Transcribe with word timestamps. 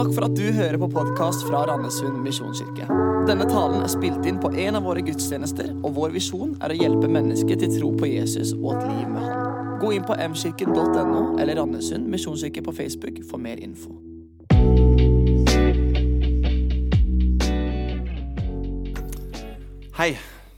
Takk 0.00 0.14
for 0.16 0.24
at 0.24 0.32
du 0.32 0.46
hører 0.56 0.78
på 0.80 0.86
podkast 0.88 1.42
fra 1.44 1.58
Randesund 1.68 2.22
misjonskirke. 2.24 2.86
Denne 3.28 3.44
talen 3.44 3.82
er 3.84 3.90
spilt 3.92 4.24
inn 4.24 4.38
på 4.40 4.48
en 4.62 4.78
av 4.78 4.86
våre 4.88 5.02
gudstjenester, 5.04 5.74
og 5.84 5.92
vår 5.98 6.14
visjon 6.14 6.54
er 6.64 6.72
å 6.72 6.76
hjelpe 6.78 7.10
mennesker 7.12 7.58
til 7.60 7.74
tro 7.74 7.90
på 8.00 8.08
Jesus 8.08 8.54
og 8.54 8.78
et 8.78 8.86
liv 8.88 9.10
med 9.12 9.26
Han. 9.26 9.74
Gå 9.82 9.90
inn 9.92 10.06
på 10.08 10.16
mkirken.no 10.16 11.20
eller 11.36 11.60
Randesund 11.60 12.08
misjonskirke 12.08 12.62
på 12.64 12.72
Facebook 12.78 13.18
for 13.28 13.44
mer 13.44 13.60
info. 13.60 13.92
Hei, 20.00 20.14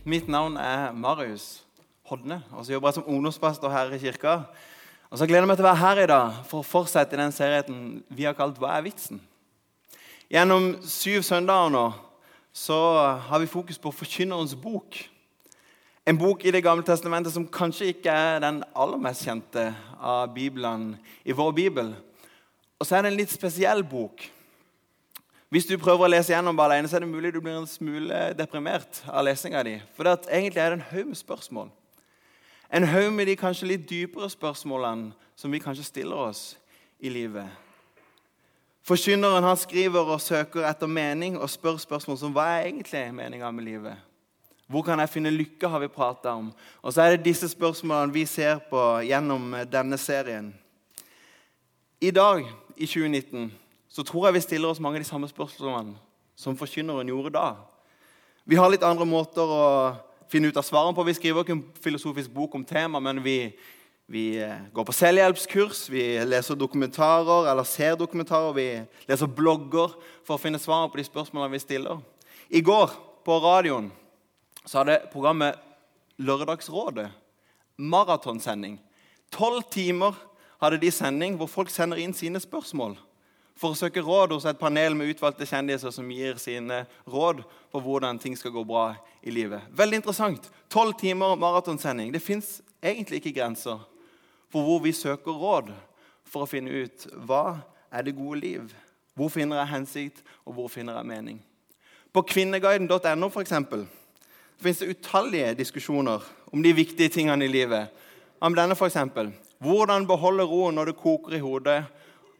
mitt 0.07 0.31
navn 0.31 0.55
er 0.55 0.95
Marius 0.95 1.65
Hodne, 2.13 2.45
og 2.55 2.63
så 2.63 2.77
jobber 2.77 2.93
jeg 2.93 3.01
som 3.01 3.11
ungdomspastor 3.11 3.75
her 3.75 3.91
i 3.91 4.01
kirka. 4.07 4.39
Og 5.11 5.19
så 5.19 5.27
gleder 5.27 5.43
jeg 5.43 5.51
meg 5.51 5.59
til 5.59 5.67
å 5.67 5.71
være 5.73 5.83
her 5.83 6.05
i 6.05 6.09
dag 6.15 6.41
for 6.47 6.63
å 6.63 6.71
fortsette 6.79 7.19
i 7.19 7.25
den 7.25 7.35
serien 7.35 7.85
vi 8.07 8.31
har 8.31 8.39
kalt 8.39 8.63
'Hva 8.63 8.79
er 8.79 8.87
vitsen?'. 8.87 9.19
Gjennom 10.32 10.79
syv 10.89 11.21
søndager 11.27 11.68
nå 11.75 11.89
så 12.57 12.77
har 13.29 13.41
vi 13.41 13.49
fokus 13.53 13.77
på 13.77 13.91
Forkynnerens 13.93 14.55
bok. 14.57 14.96
En 16.08 16.17
bok 16.17 16.45
i 16.45 16.50
Det 16.50 16.63
gamle 16.64 16.85
testamentet 16.85 17.35
som 17.35 17.45
kanskje 17.45 17.91
ikke 17.93 18.08
er 18.08 18.39
den 18.41 18.63
aller 18.72 18.96
mest 18.96 19.27
kjente 19.27 19.67
av 20.00 20.31
biblene 20.32 20.96
i 21.25 21.36
vår 21.36 21.53
bibel. 21.53 21.91
Og 22.81 22.86
så 22.89 22.96
er 22.96 23.05
det 23.05 23.11
en 23.13 23.18
litt 23.18 23.32
spesiell 23.32 23.85
bok. 23.85 24.25
Hvis 25.53 25.68
du 25.68 25.77
prøver 25.77 26.07
å 26.07 26.08
lese 26.14 26.33
gjennom 26.33 26.57
bare 26.57 26.79
alene, 26.79 26.89
så 26.89 26.96
er 26.96 27.05
det 27.05 27.13
mulig 27.13 27.35
du 27.35 27.43
blir 27.44 27.58
en 27.58 27.69
smule 27.69 28.22
deprimert 28.39 29.03
av 29.13 29.27
lesinga 29.27 29.61
di. 29.69 29.75
For 29.93 30.08
det 30.08 30.14
at 30.17 30.30
egentlig 30.30 30.63
er 30.63 30.72
det 30.72 30.79
en 30.79 30.86
haug 30.94 31.11
med 31.11 31.21
spørsmål. 31.21 31.69
En 32.72 32.89
haug 32.89 33.12
med 33.12 33.28
de 33.28 33.36
kanskje 33.36 33.69
litt 33.69 33.84
dypere 33.91 34.33
spørsmålene 34.33 35.12
som 35.36 35.53
vi 35.53 35.61
kanskje 35.61 35.91
stiller 35.91 36.25
oss 36.30 36.56
i 37.05 37.12
livet. 37.12 37.53
Forkynneren 38.83 39.45
han 39.47 39.56
skriver 39.56 40.09
og 40.11 40.20
søker 40.20 40.64
etter 40.67 40.91
mening 40.91 41.36
og 41.39 41.50
spør 41.50 41.77
spørsmål 41.78 42.19
som 42.19 42.33
hva 42.34 42.48
er 42.56 42.70
egentlig 42.72 43.05
meninga 43.14 43.50
med 43.55 43.64
livet? 43.64 44.08
Hvor 44.66 44.83
kan 44.83 44.98
jeg 44.98 45.12
finne 45.12 45.30
lykke, 45.30 45.69
har 45.69 45.78
vi 45.78 45.88
prata 45.92 46.33
om. 46.34 46.48
Og 46.83 46.92
så 46.92 47.03
er 47.03 47.10
det 47.14 47.27
disse 47.27 47.48
spørsmålene 47.48 48.14
vi 48.14 48.25
ser 48.27 48.58
på 48.70 48.80
gjennom 49.06 49.53
denne 49.70 49.98
serien. 50.00 50.48
I 52.00 52.10
dag, 52.10 52.42
i 52.77 52.86
2019, 52.86 53.53
så 53.88 54.03
tror 54.03 54.27
jeg 54.27 54.34
vi 54.34 54.41
stiller 54.41 54.72
oss 54.72 54.80
mange 54.80 54.98
av 54.98 55.05
de 55.05 55.10
samme 55.10 55.28
spørsmålene 55.28 55.94
som 56.34 56.56
forkynneren 56.58 57.12
gjorde 57.12 57.34
da. 57.36 57.53
Vi 58.44 58.58
har 58.58 58.72
litt 58.72 58.83
andre 58.83 59.06
måter 59.06 59.47
å 59.47 59.66
finne 60.33 60.48
ut 60.48 60.56
av 60.58 60.66
svarene 60.66 60.97
på. 60.97 61.05
Vi 61.06 61.14
skriver 61.14 61.44
ikke 61.44 61.55
en 61.55 61.66
filosofisk 61.84 62.33
bok 62.34 62.56
om 62.58 62.64
temaet, 62.66 63.05
men 63.05 63.22
vi, 63.22 63.36
vi 64.12 64.56
går 64.72 64.84
på 64.84 64.92
selvhjelpskurs, 64.92 65.86
vi 65.88 66.02
leser 66.28 66.58
dokumentarer 66.60 67.46
eller 67.48 67.64
ser 67.64 67.94
dokumentarer, 67.96 68.52
vi 68.52 68.66
leser 69.08 69.30
blogger 69.32 69.94
for 70.20 70.36
å 70.36 70.41
finne 70.42 70.58
svar 70.60 70.91
på 70.92 70.98
de 71.00 71.04
spørsmålene 71.06 71.54
vi 71.54 71.60
stiller. 71.62 72.02
I 72.52 72.60
går 72.60 72.92
på 73.24 73.38
radioen 73.41 73.86
så 74.66 74.82
hadde 74.82 74.98
programmet 75.14 75.56
Lørdagsrådet 76.20 77.06
maratonsending. 77.80 78.74
Tolv 79.32 79.64
timer 79.72 80.19
hadde 80.60 80.82
de 80.82 80.91
sending 80.92 81.38
hvor 81.41 81.48
folk 81.48 81.72
sender 81.72 82.02
inn 82.02 82.12
sine 82.12 82.42
spørsmål 82.42 82.98
for 83.56 83.72
å 83.72 83.78
søke 83.80 84.02
råd 84.04 84.34
hos 84.36 84.44
et 84.44 84.60
panel 84.60 84.92
med 84.98 85.14
utvalgte 85.14 85.48
kjendiser 85.48 85.94
som 85.94 86.10
gir 86.12 86.36
sine 86.42 86.82
råd 87.08 87.41
på 87.72 87.80
hvordan 87.80 88.20
ting 88.20 88.36
skal 88.36 88.52
gå 88.52 88.66
bra 88.69 88.91
i 89.24 89.32
livet. 89.32 89.64
Veldig 89.72 90.02
interessant. 90.02 90.50
Tolv 90.69 91.00
timer 91.00 91.32
maratonsending. 91.41 92.12
Det 92.12 92.20
fins 92.20 92.58
egentlig 92.84 93.22
ikke 93.22 93.38
grenser 93.41 93.80
for 94.53 94.67
hvor 94.67 94.83
vi 94.84 94.92
søker 94.92 95.33
råd 95.33 95.72
for 96.28 96.45
å 96.45 96.50
finne 96.50 96.84
ut 96.84 97.06
hva 97.27 97.62
er 97.92 98.05
det 98.05 98.17
gode 98.17 98.41
liv. 98.41 98.69
Hvor 99.17 99.28
finner 99.33 99.61
jeg 99.61 99.72
hensikt, 99.72 100.22
og 100.44 100.56
hvor 100.56 100.70
finner 100.72 100.97
jeg 100.97 101.09
mening? 101.09 101.41
På 102.12 102.22
kvinneguiden.no 102.25 103.28
for 103.33 103.41
eksempel, 103.41 103.86
fins 104.61 104.81
det 104.81 104.92
utallige 104.92 105.55
diskusjoner 105.59 106.25
om 106.53 106.62
de 106.65 106.72
viktige 106.76 107.12
tingene 107.12 107.44
i 107.44 107.53
livet. 107.53 107.88
Om 108.41 108.56
denne 108.56 108.76
eksempel. 108.76 109.32
Hvordan 109.62 110.06
beholde 110.06 110.44
roen 110.49 110.75
når 110.75 110.91
det 110.91 111.00
koker 111.00 111.37
i 111.37 111.43
hodet 111.43 111.82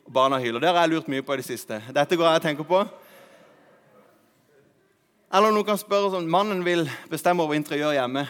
og 0.04 0.12
barna 0.12 0.38
hyler. 0.38 0.60
Det 0.60 0.69
har 0.69 0.82
jeg 0.82 0.91
lurt 0.91 1.09
mye 1.09 1.22
på 1.22 1.34
i 1.34 1.41
det 1.41 1.47
siste. 1.47 1.81
Dette 1.94 2.16
går 2.16 2.26
jeg 2.26 2.41
og 2.41 2.47
tenker 2.47 2.66
på. 2.66 2.82
Eller 5.32 5.54
noen 5.54 5.65
kan 5.65 5.81
spørre 5.81 6.10
sånn 6.12 6.28
Mannen 6.28 6.65
vil 6.66 6.84
bestemme 7.10 7.44
over 7.44 7.56
interiør 7.56 7.94
hjemme. 7.97 8.26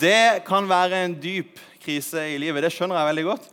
Det 0.00 0.42
kan 0.46 0.68
være 0.68 1.04
en 1.06 1.14
dyp 1.22 1.58
krise 1.80 2.26
i 2.34 2.38
livet. 2.40 2.62
Det 2.64 2.72
skjønner 2.74 3.00
jeg 3.00 3.10
veldig 3.10 3.26
godt. 3.30 3.48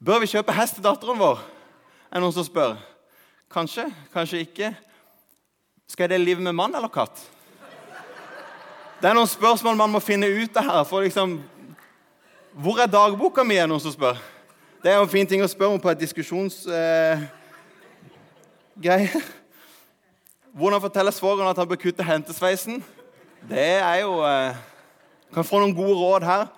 Bør 0.00 0.22
vi 0.22 0.30
kjøpe 0.32 0.54
hest 0.56 0.78
til 0.78 0.84
datteren 0.84 1.18
vår? 1.20 1.42
Er 2.10 2.18
det 2.18 2.24
noen 2.24 2.34
som 2.34 2.46
spør. 2.46 2.78
Kanskje, 3.50 3.84
kanskje 4.14 4.44
ikke. 4.44 4.70
Skal 5.90 6.06
jeg 6.06 6.14
dele 6.14 6.24
livet 6.24 6.44
med 6.44 6.54
mann 6.54 6.74
eller 6.74 6.90
katt? 6.92 7.18
Det 9.00 9.08
er 9.08 9.16
noen 9.16 9.28
spørsmål 9.28 9.78
man 9.80 9.90
må 9.90 10.00
finne 10.04 10.28
ut 10.28 10.56
av 10.60 10.66
her. 10.68 10.84
for 10.84 11.02
liksom, 11.02 11.40
Hvor 12.52 12.78
er 12.80 12.86
dagboka 12.86 13.44
mi, 13.44 13.56
er 13.56 13.66
noen 13.66 13.80
som 13.80 13.92
spør. 13.92 14.16
Det 14.82 14.92
er 14.92 14.96
jo 14.96 15.02
en 15.02 15.12
fin 15.12 15.26
ting 15.26 15.42
å 15.42 15.48
spørre 15.48 15.74
om 15.74 15.80
på 15.80 15.90
et 15.90 16.00
diskusjonsgreie. 16.00 17.28
Eh, 18.84 19.20
Hvordan 20.52 20.80
forteller 20.80 21.14
svogeren 21.14 21.50
at 21.50 21.58
han 21.58 21.68
bør 21.68 21.78
kutte 21.78 22.04
hentesveisen? 22.04 22.84
Det 23.48 23.68
er 23.80 24.00
jo 24.02 24.20
eh, 24.26 24.56
Kan 25.34 25.44
få 25.46 25.60
noen 25.60 25.74
gode 25.74 25.94
råd 25.94 26.26
her. 26.26 26.48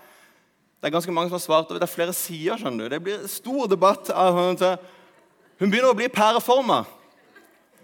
Det 0.82 0.88
er 0.88 0.96
ganske 0.96 1.12
mange 1.14 1.28
som 1.30 1.36
har 1.36 1.38
svart, 1.38 1.68
og 1.70 1.78
det 1.78 1.82
er 1.82 1.86
flere 1.86 2.12
sider. 2.12 2.56
skjønner 2.58 2.88
du. 2.88 2.90
Det 2.90 3.02
blir 3.02 3.26
stor 3.30 3.66
debatt. 3.70 4.10
av 4.10 4.34
Hun 4.34 5.70
begynner 5.70 5.92
å 5.92 5.94
bli 5.94 6.08
pæreforma. 6.08 6.82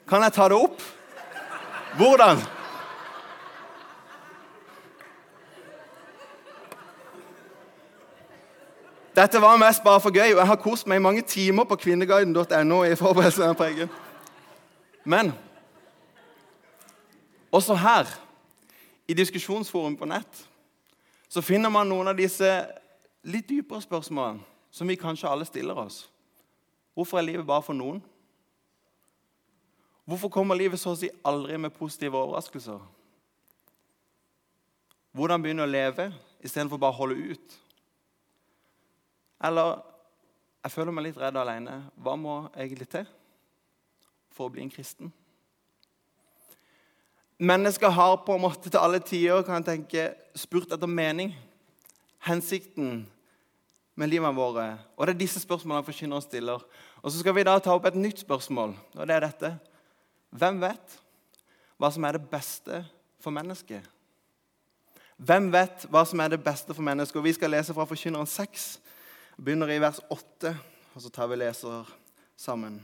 Kan 0.09 0.22
jeg 0.22 0.32
ta 0.34 0.48
det 0.48 0.56
opp? 0.59 0.82
Hvordan? 1.94 2.42
Dette 9.14 9.41
var 9.41 9.56
mest 9.62 9.84
bare 9.84 10.00
for 10.00 10.10
gøy, 10.10 10.32
og 10.32 10.42
jeg 10.42 10.47
har 10.47 10.56
kost 10.56 10.87
meg 10.91 10.98
i 10.98 11.03
mange 11.06 11.22
timer 11.22 11.64
på 11.70 11.76
kvinneguiden.no. 11.76 12.82
i 12.84 12.98
forberedelse 12.98 13.47
av 13.47 13.54
pregen. 13.54 13.88
Men 15.04 15.31
også 17.53 17.78
her, 17.78 18.10
i 19.06 19.14
diskusjonsforum 19.14 19.97
på 19.97 20.10
nett, 20.10 20.44
så 21.28 21.42
finner 21.47 21.70
man 21.70 21.87
noen 21.87 22.10
av 22.10 22.19
disse 22.19 22.50
litt 23.24 23.48
dypere 23.48 23.82
spørsmål 23.82 24.38
som 24.70 24.88
vi 24.88 24.98
kanskje 25.00 25.30
alle 25.30 25.46
stiller 25.48 25.78
oss. 25.78 26.04
Hvorfor 26.94 27.18
er 27.18 27.26
livet 27.26 27.46
bare 27.46 27.62
for 27.62 27.78
noen? 27.78 28.00
Hvorfor 30.08 30.30
kommer 30.32 30.56
livet 30.56 30.80
så 30.80 30.94
å 30.94 30.98
si 30.98 31.10
aldri 31.26 31.58
med 31.60 31.74
positive 31.76 32.16
overraskelser? 32.16 32.80
Hvordan 35.12 35.42
begynne 35.42 35.66
å 35.66 35.70
leve 35.70 36.10
istedenfor 36.44 36.80
bare 36.80 36.96
å 36.96 37.00
holde 37.02 37.34
ut? 37.34 37.56
Eller 39.44 39.78
jeg 40.64 40.74
føler 40.74 40.94
meg 40.94 41.08
litt 41.08 41.20
redd 41.20 41.38
alene. 41.38 41.78
Hva 41.96 42.16
må 42.18 42.38
egentlig 42.54 42.88
til 42.92 43.06
for 44.34 44.48
å 44.48 44.54
bli 44.54 44.64
en 44.64 44.72
kristen? 44.72 45.12
Mennesker 47.38 47.92
har 47.94 48.16
på 48.26 48.34
en 48.34 48.42
måte 48.42 48.66
til 48.66 48.80
alle 48.80 48.98
tider 48.98 49.44
kan 49.46 49.60
jeg 49.60 49.68
tenke, 49.68 50.08
spurt 50.34 50.72
etter 50.74 50.90
mening. 50.90 51.30
Hensikten 52.26 53.06
med 53.98 54.10
livet 54.10 54.34
våre. 54.36 54.78
Og 54.96 55.06
det 55.06 55.14
er 55.14 55.20
disse 55.24 55.42
spørsmålene 55.42 55.86
forkynneren 55.86 56.22
stiller. 56.22 56.62
Og 57.02 57.10
så 57.10 57.20
skal 57.20 57.34
vi 57.34 57.46
da 57.46 57.56
ta 57.62 57.74
opp 57.74 57.86
et 57.90 57.98
nytt 57.98 58.22
spørsmål, 58.22 58.74
og 58.94 59.06
det 59.06 59.14
er 59.14 59.26
dette. 59.26 59.52
Hvem 60.30 60.60
vet 60.62 60.98
hva 61.78 61.90
som 61.94 62.04
er 62.06 62.18
det 62.18 62.28
beste 62.30 62.82
for 63.22 63.34
mennesket? 63.34 63.86
Hvem 65.18 65.48
vet 65.50 65.88
hva 65.90 66.04
som 66.06 66.20
er 66.22 66.30
det 66.34 66.42
beste 66.44 66.74
for 66.74 66.84
mennesket? 66.86 67.18
Og 67.18 67.26
Vi 67.26 67.34
skal 67.34 67.50
lese 67.50 67.74
fra 67.74 67.86
Forkynneren 67.90 68.26
6, 68.26 68.68
begynner 69.38 69.70
i 69.74 69.80
vers 69.82 69.98
8, 70.10 70.54
og 70.94 71.02
så 71.02 71.10
tar 71.10 71.26
vi 71.30 71.40
leser 71.40 71.90
sammen. 72.38 72.78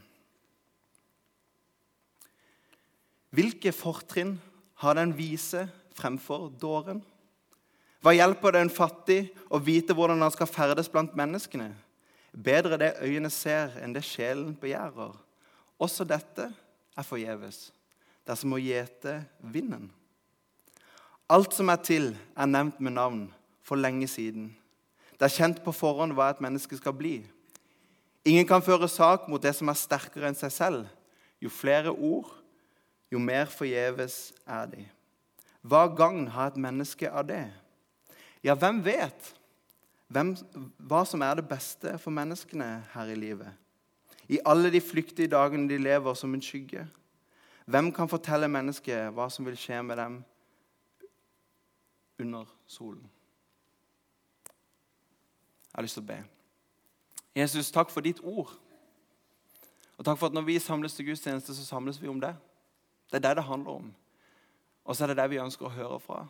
Hvilke 3.35 3.73
fortrinn 3.75 4.37
har 4.83 4.99
den 4.99 5.15
vise 5.19 5.69
fremfor 5.95 6.51
dåren? 6.59 7.03
Hva 8.05 8.13
hjelper 8.13 8.53
det 8.53 8.61
en 8.61 8.69
fattig 8.69 9.21
å 9.49 9.57
vite 9.65 9.95
hvordan 9.97 10.21
han 10.21 10.33
skal 10.35 10.51
ferdes 10.51 10.91
blant 10.93 11.15
menneskene? 11.17 11.71
Bedre 12.37 12.77
det 12.77 12.91
øyene 13.01 13.31
ser, 13.33 13.79
enn 13.81 13.95
det 13.97 14.03
sjelen 14.05 14.51
begjærer. 14.61 15.15
Også 15.81 16.05
dette 16.05 16.51
er 16.53 17.07
forgjeves. 17.09 17.71
Det 18.21 18.35
er 18.35 18.41
som 18.43 18.53
å 18.53 18.61
gjete 18.61 19.17
vinden. 19.41 19.89
Alt 21.33 21.57
som 21.57 21.73
er 21.73 21.81
til, 21.81 22.11
er 22.37 22.53
nevnt 22.53 22.77
med 22.85 22.99
navn 22.99 23.25
for 23.65 23.81
lenge 23.81 24.11
siden. 24.13 24.51
Det 25.17 25.25
er 25.25 25.37
kjent 25.39 25.65
på 25.65 25.73
forhånd 25.73 26.13
hva 26.13 26.29
et 26.35 26.45
menneske 26.45 26.77
skal 26.77 26.93
bli. 26.93 27.23
Ingen 28.29 28.45
kan 28.45 28.65
føre 28.65 28.89
sak 28.89 29.31
mot 29.33 29.41
det 29.41 29.55
som 29.57 29.73
er 29.73 29.81
sterkere 29.81 30.29
enn 30.29 30.37
seg 30.37 30.53
selv. 30.53 30.87
Jo 31.41 31.49
flere 31.49 31.93
ord, 31.93 32.29
jo 33.09 33.17
mer 33.17 33.49
forgjeves 33.49 34.35
er 34.45 34.69
de. 34.77 34.89
Hva 35.65 35.87
gagn 35.89 36.27
har 36.37 36.53
et 36.53 36.61
menneske 36.61 37.09
av 37.09 37.31
det? 37.33 37.47
Ja, 38.45 38.55
hvem 38.55 38.83
vet 38.85 39.33
hvem, 40.13 40.35
hva 40.79 41.01
som 41.09 41.23
er 41.25 41.39
det 41.39 41.47
beste 41.49 41.97
for 41.99 42.15
menneskene 42.15 42.85
her 42.93 43.09
i 43.11 43.17
livet? 43.19 43.49
I 44.29 44.39
alle 44.47 44.71
de 44.73 44.81
flyktige 44.81 45.33
dagene 45.33 45.69
de 45.69 45.79
lever 45.81 46.15
som 46.15 46.35
en 46.35 46.43
skygge. 46.43 46.85
Hvem 47.67 47.91
kan 47.93 48.09
fortelle 48.09 48.49
mennesket 48.49 49.11
hva 49.17 49.27
som 49.33 49.47
vil 49.49 49.57
skje 49.59 49.81
med 49.83 49.99
dem 49.99 50.21
under 52.21 52.47
solen? 52.67 53.03
Jeg 55.73 55.81
har 55.81 55.89
lyst 55.89 55.99
til 55.99 56.05
å 56.05 56.13
be. 56.13 56.21
Jesus, 57.35 57.73
takk 57.75 57.91
for 57.91 58.05
ditt 58.05 58.21
ord. 58.23 58.53
Og 59.99 60.07
takk 60.07 60.21
for 60.21 60.31
at 60.31 60.37
når 60.37 60.47
vi 60.47 60.61
samles 60.63 60.95
til 60.95 61.09
gudstjeneste, 61.09 61.57
så 61.57 61.67
samles 61.67 61.99
vi 62.03 62.09
om 62.13 62.21
det. 62.23 62.37
Det 63.11 63.19
er 63.19 63.29
det 63.29 63.37
det 63.41 63.49
handler 63.49 63.81
om. 63.81 63.91
Og 64.85 64.97
så 64.97 65.05
er 65.05 65.13
det 65.13 65.19
det 65.19 65.31
vi 65.33 65.43
ønsker 65.43 65.67
å 65.67 65.75
høre 65.75 65.99
fra. 66.01 66.23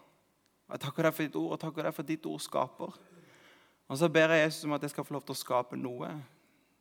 Jeg 0.71 0.81
takker 0.81 1.07
deg 1.07 1.15
for 1.15 1.27
ditt 1.27 1.37
ord, 1.37 1.51
og 1.53 1.61
takker 1.61 1.89
deg 1.89 1.95
for 1.97 2.09
ditt 2.09 2.27
ord 2.27 2.41
skaper. 2.41 2.97
Og 3.89 3.99
så 4.01 4.09
ber 4.09 4.33
jeg 4.33 4.47
Jesus 4.47 4.65
om 4.65 4.73
at 4.77 4.83
jeg 4.83 4.95
skal 4.95 5.05
få 5.05 5.17
lov 5.17 5.27
til 5.27 5.37
å 5.37 5.43
skape 5.43 5.77
noe 5.77 6.09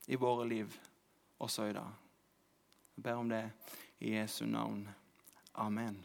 i 0.07 0.19
våre 0.19 0.47
liv 0.47 0.71
også 1.43 1.67
i 1.67 1.75
dag. 1.75 1.91
Jeg 2.95 3.03
ber 3.03 3.19
om 3.19 3.29
det 3.29 3.43
i 3.99 4.15
Jesu 4.15 4.45
navn. 4.45 4.85
Amen. 5.53 5.97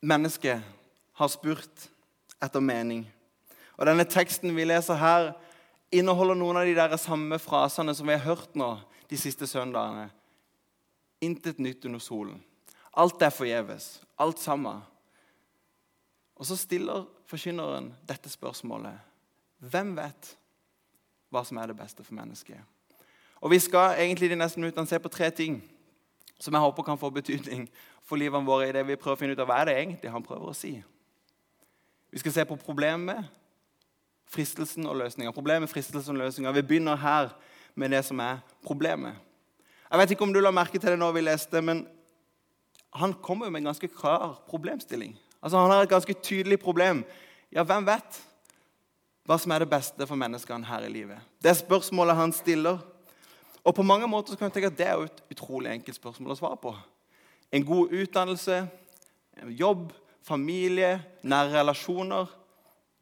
Mennesket 0.00 0.62
har 1.12 1.28
spurt 1.28 1.88
etter 2.42 2.60
mening. 2.64 3.04
Og 3.76 3.86
Denne 3.86 4.04
teksten 4.08 4.54
vi 4.56 4.66
leser 4.66 4.98
her, 5.00 5.32
inneholder 5.92 6.38
noen 6.38 6.60
av 6.60 6.68
de 6.68 6.76
der 6.76 6.96
samme 7.00 7.38
frasene 7.42 7.94
som 7.96 8.08
vi 8.08 8.16
har 8.16 8.24
hørt 8.24 8.56
nå 8.58 8.74
de 9.10 9.18
siste 9.18 9.46
søndagene. 9.50 10.08
Intet 11.20 11.58
nytt 11.58 11.84
under 11.84 12.00
solen. 12.00 12.38
Alt 12.96 13.22
er 13.22 13.30
forgjeves. 13.30 14.00
Alt 14.18 14.40
sammen. 14.40 14.82
Og 16.36 16.46
så 16.46 16.56
stiller 16.56 17.04
forkynneren 17.28 17.92
dette 18.08 18.30
spørsmålet. 18.32 18.96
Hvem 19.60 19.94
vet 19.96 20.34
hva 21.30 21.44
som 21.46 21.60
er 21.60 21.70
det 21.70 21.78
beste 21.78 22.04
for 22.04 22.16
mennesket? 22.16 22.58
Og 23.40 23.50
Vi 23.50 23.58
skal 23.58 24.00
egentlig 24.00 24.30
de 24.30 24.36
neste 24.36 24.60
minuttene 24.60 24.86
se 24.86 24.98
på 24.98 25.08
tre 25.08 25.30
ting 25.30 25.60
som 26.40 26.54
jeg 26.54 26.60
håper 26.60 26.82
kan 26.82 26.98
få 26.98 27.10
betydning 27.10 27.68
for 28.02 28.16
livene 28.16 28.46
våre 28.46 28.68
i 28.68 28.72
det 28.72 28.86
vi 28.86 28.96
prøver 28.96 29.16
å 29.16 29.20
finne 29.20 29.36
ut 29.36 29.42
av 29.42 29.48
hva 29.48 29.60
er 29.60 29.68
det 29.68 29.76
egentlig 29.76 30.12
han 30.12 30.24
prøver 30.24 30.48
å 30.48 30.56
si. 30.56 30.72
Vi 32.10 32.18
skal 32.18 32.32
se 32.32 32.44
på 32.48 32.56
problemet, 32.56 33.28
fristelsen 34.30 34.86
og 34.88 34.96
løsninga. 34.96 35.32
Problemet, 35.36 35.70
fristelsen 35.70 36.16
og 36.16 36.24
løsninga. 36.24 36.52
Vi 36.56 36.64
begynner 36.66 36.96
her 36.96 37.34
med 37.74 37.92
det 37.92 38.02
som 38.08 38.20
er 38.24 38.40
problemet. 38.64 39.14
Jeg 39.90 39.98
vet 39.98 40.14
ikke 40.14 40.24
om 40.26 40.32
du 40.32 40.40
la 40.40 40.52
merke 40.54 40.78
til 40.78 40.90
det 40.90 40.98
når 40.98 41.12
vi 41.16 41.26
leste, 41.26 41.62
men 41.62 41.84
han 42.90 43.14
kommer 43.14 43.46
jo 43.46 43.54
med 43.54 43.62
en 43.62 43.70
ganske 43.70 43.88
klar 43.88 44.38
problemstilling. 44.50 45.14
Altså 45.40 45.58
Han 45.58 45.70
har 45.70 45.82
et 45.82 45.88
ganske 45.88 46.14
tydelig 46.14 46.58
problem. 46.60 47.04
Ja, 47.52 47.62
hvem 47.62 47.86
vet 47.86 48.20
hva 49.26 49.36
som 49.38 49.52
er 49.52 49.62
det 49.62 49.70
beste 49.70 50.06
for 50.08 50.18
menneskene 50.18 50.66
her 50.66 50.84
i 50.86 50.92
livet? 50.92 51.18
Det 51.42 51.52
er 51.52 51.60
spørsmålet 51.60 52.16
han 52.18 52.32
stiller. 52.34 52.80
Og 53.64 53.74
på 53.76 53.84
mange 53.86 54.08
måter 54.08 54.36
kan 54.36 54.48
jeg 54.48 54.52
tenke 54.52 54.72
at 54.72 54.78
Det 54.78 54.86
er 54.86 55.04
et 55.04 55.22
utrolig 55.30 55.70
enkelt 55.70 55.96
spørsmål 55.96 56.34
å 56.34 56.38
svare 56.40 56.58
på. 56.58 56.74
En 57.52 57.64
god 57.66 57.92
utdannelse, 57.92 58.68
jobb, 59.58 59.92
familie, 60.22 61.00
nære 61.22 61.58
relasjoner 61.58 62.28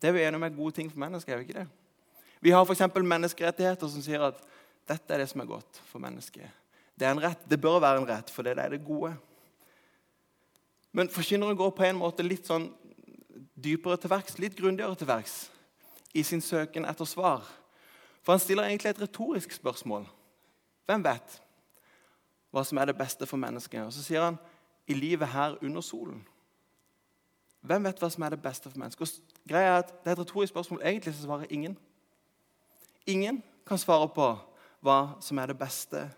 Det 0.01 0.09
er 0.09 0.13
vi 0.13 0.23
enige 0.23 0.37
om 0.37 0.43
er 0.43 0.55
gode 0.55 0.75
ting 0.75 0.91
for 0.91 0.99
mennesker. 0.99 1.33
er 1.33 1.39
vi 1.39 1.49
ikke 1.49 1.59
det? 1.59 1.69
Vi 2.41 2.51
har 2.51 2.65
f.eks. 2.65 2.83
menneskerettigheter 2.95 3.89
som 3.89 4.03
sier 4.03 4.23
at 4.23 4.39
dette 4.89 5.15
er 5.15 5.19
det 5.19 5.29
som 5.29 5.41
er 5.41 5.49
godt 5.51 5.81
for 5.91 5.99
mennesket. 5.99 6.47
Det 6.95 7.07
er 7.07 7.11
en 7.11 7.23
rett, 7.23 7.41
det 7.51 7.61
bør 7.61 7.81
være 7.81 7.99
en 7.99 8.07
rett, 8.07 8.31
for 8.31 8.43
det 8.43 8.59
er 8.59 8.71
det 8.71 8.85
gode. 8.85 9.17
Men 10.93 11.11
forkynneren 11.13 11.57
går 11.57 11.71
på 11.77 11.85
en 11.85 11.99
måte 12.01 12.25
litt 12.25 12.49
sånn 12.49 12.71
dypere 13.59 13.99
til 14.01 14.11
verks, 14.11 14.39
litt 14.39 14.57
grundigere 14.57 14.97
til 14.97 15.09
verks 15.09 15.37
i 16.17 16.23
sin 16.25 16.41
søken 16.41 16.87
etter 16.89 17.05
svar. 17.09 17.45
For 18.23 18.35
han 18.35 18.43
stiller 18.43 18.67
egentlig 18.69 18.91
et 18.95 19.03
retorisk 19.03 19.53
spørsmål. 19.53 20.07
Hvem 20.89 21.05
vet 21.05 21.39
hva 22.53 22.65
som 22.65 22.81
er 22.81 22.91
det 22.91 22.97
beste 22.99 23.29
for 23.29 23.41
mennesket? 23.41 23.85
Og 23.85 23.93
så 23.93 24.05
sier 24.05 24.25
han 24.25 24.39
i 24.89 24.97
livet 24.97 25.29
her 25.29 25.59
under 25.63 25.85
solen. 25.85 26.23
Hvem 27.61 27.85
vet 27.85 28.01
hva 28.01 28.09
som 28.13 28.25
er 28.25 28.35
det 28.35 28.43
beste 28.43 28.71
for 28.71 28.81
mennesket? 28.81 29.19
Og 29.19 29.51
greia 29.51 29.75
er 29.75 29.79
at 29.83 29.93
Det 29.93 30.11
er 30.11 30.17
et 30.17 30.25
retorisk 30.25 30.53
spørsmål. 30.53 30.81
Egentlig 30.83 31.15
så 31.15 31.23
svarer 31.23 31.47
ingen. 31.51 31.77
Ingen 33.07 33.43
kan 33.67 33.79
svare 33.79 34.09
på 34.09 34.29
hva 34.81 34.99
som 35.21 35.39
er 35.39 35.47
det 35.47 35.59
beste 35.59 36.11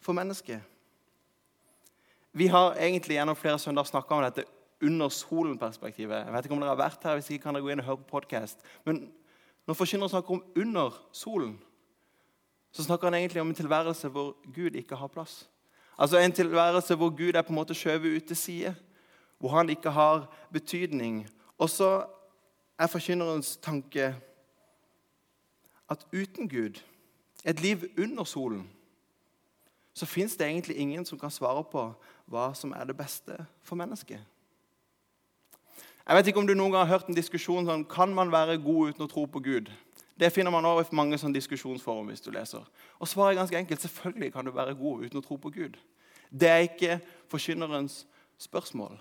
for 0.00 0.12
mennesket. 0.12 0.60
Vi 2.38 2.46
har 2.46 2.76
egentlig 2.78 3.16
gjennom 3.16 3.36
flere 3.36 3.58
søndager 3.58 3.88
snakka 3.90 4.14
om 4.14 4.22
dette 4.22 4.44
under 4.82 5.08
solen-perspektivet. 5.10 6.20
Jeg 6.26 6.32
vet 6.32 6.46
ikke 6.46 6.54
om 6.54 6.60
dere 6.62 6.70
har 6.70 6.78
vært 6.78 7.02
her, 7.02 7.16
hvis 7.18 7.30
ikke 7.34 7.48
kan 7.48 7.56
dere 7.56 7.64
gå 7.64 7.72
inn 7.72 7.80
og 7.82 7.88
høre 7.88 7.98
på 8.04 8.12
podcast. 8.12 8.60
Men 8.86 9.08
når 9.66 9.74
forkynneren 9.74 10.12
snakker 10.12 10.36
om 10.36 10.44
under 10.62 11.00
solen, 11.12 11.56
så 12.70 12.84
snakker 12.86 13.10
han 13.10 13.16
egentlig 13.18 13.42
om 13.42 13.50
en 13.50 13.58
tilværelse 13.58 14.08
hvor 14.14 14.36
Gud 14.54 14.78
ikke 14.78 14.96
har 14.96 15.10
plass. 15.10 15.48
Altså 15.98 16.18
En 16.18 16.32
tilværelse 16.32 16.94
hvor 16.94 17.10
Gud 17.10 17.34
er 17.34 17.42
på 17.42 17.50
en 17.50 17.58
måte 17.58 17.74
skjøvet 17.74 18.16
ut 18.16 18.28
til 18.30 18.36
side, 18.36 18.74
hvor 19.38 19.56
han 19.56 19.70
ikke 19.70 19.90
har 19.90 20.30
betydning. 20.52 21.26
Og 21.58 21.70
så 21.70 22.06
er 22.78 22.86
forkynnerens 22.86 23.56
tanke 23.56 24.14
at 25.90 26.06
uten 26.12 26.48
Gud, 26.48 26.82
et 27.44 27.60
liv 27.60 27.82
under 27.98 28.24
solen, 28.24 28.70
så 29.98 30.06
fins 30.06 30.36
det 30.36 30.46
egentlig 30.46 30.76
ingen 30.78 31.04
som 31.04 31.18
kan 31.18 31.32
svare 31.32 31.64
på 31.66 31.88
hva 32.30 32.50
som 32.54 32.72
er 32.76 32.86
det 32.88 32.96
beste 32.96 33.36
for 33.66 33.78
mennesket. 33.80 34.20
Jeg 36.08 36.16
vet 36.16 36.30
ikke 36.30 36.40
om 36.40 36.46
du 36.48 36.54
noen 36.56 36.72
gang 36.72 36.86
har 36.86 36.98
hørt 36.98 37.10
en 37.10 37.16
diskusjon 37.16 37.66
sånn 37.68 37.84
Kan 37.84 38.14
man 38.16 38.30
være 38.32 38.56
god 38.64 38.94
uten 38.94 39.04
å 39.04 39.10
tro 39.10 39.26
på 39.28 39.42
Gud? 39.44 39.68
Det 40.18 40.30
finner 40.32 40.50
man 40.50 40.64
i 40.64 40.96
mange 40.96 41.18
sånn 41.18 41.34
diskusjonsforum. 41.34 42.06
hvis 42.08 42.20
du 42.20 42.30
leser. 42.30 42.64
Og 42.98 43.08
Svaret 43.08 43.36
er 43.36 43.40
ganske 43.42 43.58
enkelt. 43.58 43.80
Selvfølgelig 43.80 44.32
kan 44.32 44.44
du 44.44 44.50
være 44.50 44.74
god 44.74 45.04
uten 45.04 45.18
å 45.18 45.22
tro 45.22 45.36
på 45.36 45.50
Gud. 45.50 45.76
Det 46.30 46.48
er 46.48 46.64
ikke 46.66 47.00
forkynnerens 47.28 48.06
spørsmål. 48.38 48.98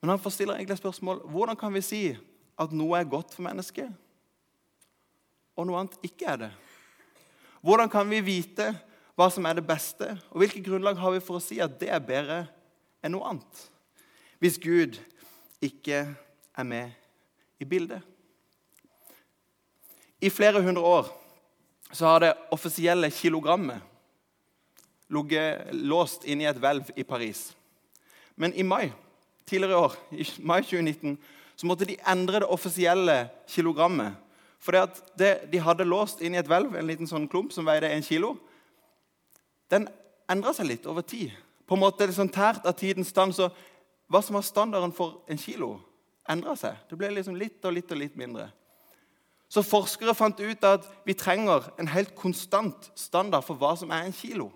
Men 0.00 0.08
han 0.08 0.18
forstiller 0.18 0.54
egentlig 0.54 0.72
et 0.72 0.78
spørsmål 0.82 1.22
hvordan 1.30 1.56
kan 1.56 1.74
vi 1.74 1.80
si 1.80 2.18
at 2.58 2.72
noe 2.72 2.98
er 2.98 3.04
godt 3.04 3.34
for 3.34 3.42
mennesket, 3.42 3.88
og 5.56 5.66
noe 5.66 5.78
annet 5.78 5.98
ikke 6.02 6.26
er 6.26 6.36
det? 6.36 6.50
Hvordan 7.62 7.88
kan 7.88 8.10
vi 8.10 8.20
vite 8.20 8.72
hva 9.16 9.28
som 9.32 9.44
er 9.46 9.58
det 9.58 9.66
beste, 9.68 10.08
og 10.32 10.40
hvilke 10.40 10.62
grunnlag 10.64 10.96
har 11.00 11.12
vi 11.14 11.22
for 11.24 11.38
å 11.38 11.44
si 11.44 11.60
at 11.60 11.74
det 11.80 11.90
er 11.92 12.04
bedre 12.04 12.38
enn 13.04 13.12
noe 13.16 13.28
annet? 13.28 13.64
Hvis 14.40 14.58
Gud 14.60 14.98
ikke 15.62 16.06
er 16.56 16.66
med 16.66 16.90
i 17.62 17.68
bildet. 17.68 18.00
I 20.22 20.30
flere 20.30 20.62
hundre 20.62 20.82
år 20.82 21.10
så 21.92 22.06
har 22.06 22.22
det 22.22 22.34
offisielle 22.54 23.10
kilogrammet 23.10 23.82
ligget 25.12 25.74
låst 25.76 26.24
inne 26.24 26.46
i 26.46 26.50
et 26.50 26.58
hvelv 26.58 26.88
i 26.96 27.04
Paris. 27.04 27.50
Men 28.34 28.54
i 28.54 28.64
mai 28.64 28.92
tidligere 29.46 29.76
i 29.76 29.82
år, 29.82 29.96
i 30.10 30.26
mai 30.40 30.62
2019 30.62 31.18
så 31.56 31.68
måtte 31.68 31.86
de 31.86 31.98
endre 32.08 32.40
det 32.40 32.48
offisielle 32.48 33.16
kilogrammet. 33.50 34.14
For 34.62 34.78
det, 35.18 35.50
de 35.52 35.60
hadde 35.60 35.84
låst 35.84 36.22
inn 36.22 36.34
i 36.34 36.40
et 36.40 36.48
hvelv 36.48 36.78
en 36.78 36.88
liten 36.88 37.10
sånn 37.10 37.28
klump 37.28 37.52
som 37.52 37.66
veide 37.66 37.90
en 37.92 38.06
kilo 38.06 38.36
den 39.72 39.88
endra 40.30 40.52
seg 40.56 40.68
litt 40.68 40.86
over 40.90 41.04
tid. 41.06 41.32
På 41.66 41.76
en 41.76 41.82
måte 41.82 42.04
er 42.04 42.10
det 42.10 42.18
sånn 42.18 42.32
tært 42.32 42.66
av 42.68 42.76
tidens 42.78 43.12
stand. 43.12 43.34
Så 43.36 43.48
hva 44.12 44.20
som 44.24 44.36
var 44.36 44.44
standarden 44.44 44.92
for 44.94 45.22
en 45.30 45.40
kilo, 45.40 45.76
endra 46.28 46.54
seg. 46.58 46.76
Det 46.88 46.98
ble 47.00 47.12
liksom 47.16 47.38
litt 47.38 47.64
og 47.64 47.74
litt 47.76 47.92
og 47.92 48.00
litt 48.02 48.18
mindre. 48.20 48.50
Så 49.52 49.64
forskere 49.64 50.14
fant 50.16 50.38
ut 50.40 50.64
at 50.64 50.86
vi 51.04 51.16
trenger 51.18 51.66
en 51.80 51.90
helt 51.92 52.14
konstant 52.16 52.88
standard 52.96 53.44
for 53.44 53.60
hva 53.60 53.74
som 53.76 53.90
er 53.92 54.06
en 54.06 54.16
kilo. 54.16 54.48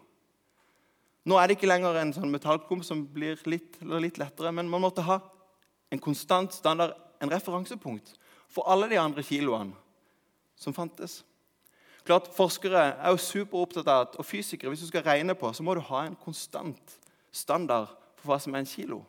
Nå 1.27 1.37
er 1.37 1.49
det 1.49 1.57
ikke 1.59 1.69
lenger 1.69 1.99
en 2.01 2.15
sånn 2.17 2.31
metallklump 2.33 2.85
som 2.87 3.03
blir 3.13 3.41
litt, 3.51 3.81
litt 3.83 4.21
lettere, 4.21 4.53
men 4.55 4.71
man 4.71 4.85
måtte 4.85 5.05
ha 5.05 5.19
en 5.93 6.01
konstant 6.01 6.55
standard, 6.55 6.95
en 7.21 7.33
referansepunkt, 7.33 8.13
for 8.49 8.69
alle 8.71 8.89
de 8.89 8.99
andre 9.01 9.25
kiloene 9.27 9.75
som 10.57 10.75
fantes. 10.77 11.19
Klart, 12.07 12.29
Forskere 12.35 12.83
er 12.95 13.11
jo 13.11 13.19
superopptatt 13.19 13.89
av 13.91 14.05
at, 14.05 14.17
og 14.21 14.27
fysikere, 14.27 14.71
hvis 14.71 14.85
du 14.85 14.87
skal 14.87 15.03
regne 15.03 15.35
på, 15.35 15.51
så 15.53 15.65
må 15.67 15.75
du 15.75 15.83
ha 15.89 16.05
en 16.07 16.15
konstant 16.23 16.99
standard 17.35 17.91
for 18.21 18.31
hva 18.31 18.39
som 18.43 18.55
er 18.55 18.63
en 18.63 18.71
kilo. 18.71 19.01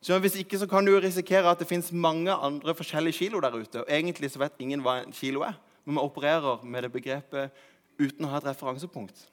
Så 0.00 0.18
Hvis 0.18 0.38
ikke 0.40 0.58
så 0.58 0.66
kan 0.66 0.86
du 0.86 0.94
risikere 1.00 1.50
at 1.50 1.58
det 1.58 1.68
fins 1.68 1.92
mange 1.92 2.32
andre 2.32 2.74
forskjellige 2.74 3.18
kilo 3.18 3.40
der 3.40 3.54
ute. 3.54 3.80
og 3.80 3.86
Egentlig 3.88 4.30
så 4.30 4.38
vet 4.38 4.52
ingen 4.58 4.80
hva 4.80 5.02
en 5.02 5.12
kilo 5.12 5.42
er, 5.42 5.58
men 5.84 5.94
vi 5.94 6.00
opererer 6.00 6.64
med 6.64 6.82
det 6.82 6.92
begrepet 6.92 7.50
uten 7.98 8.24
å 8.24 8.30
ha 8.30 8.38
et 8.38 8.46
referansepunkt. 8.46 9.26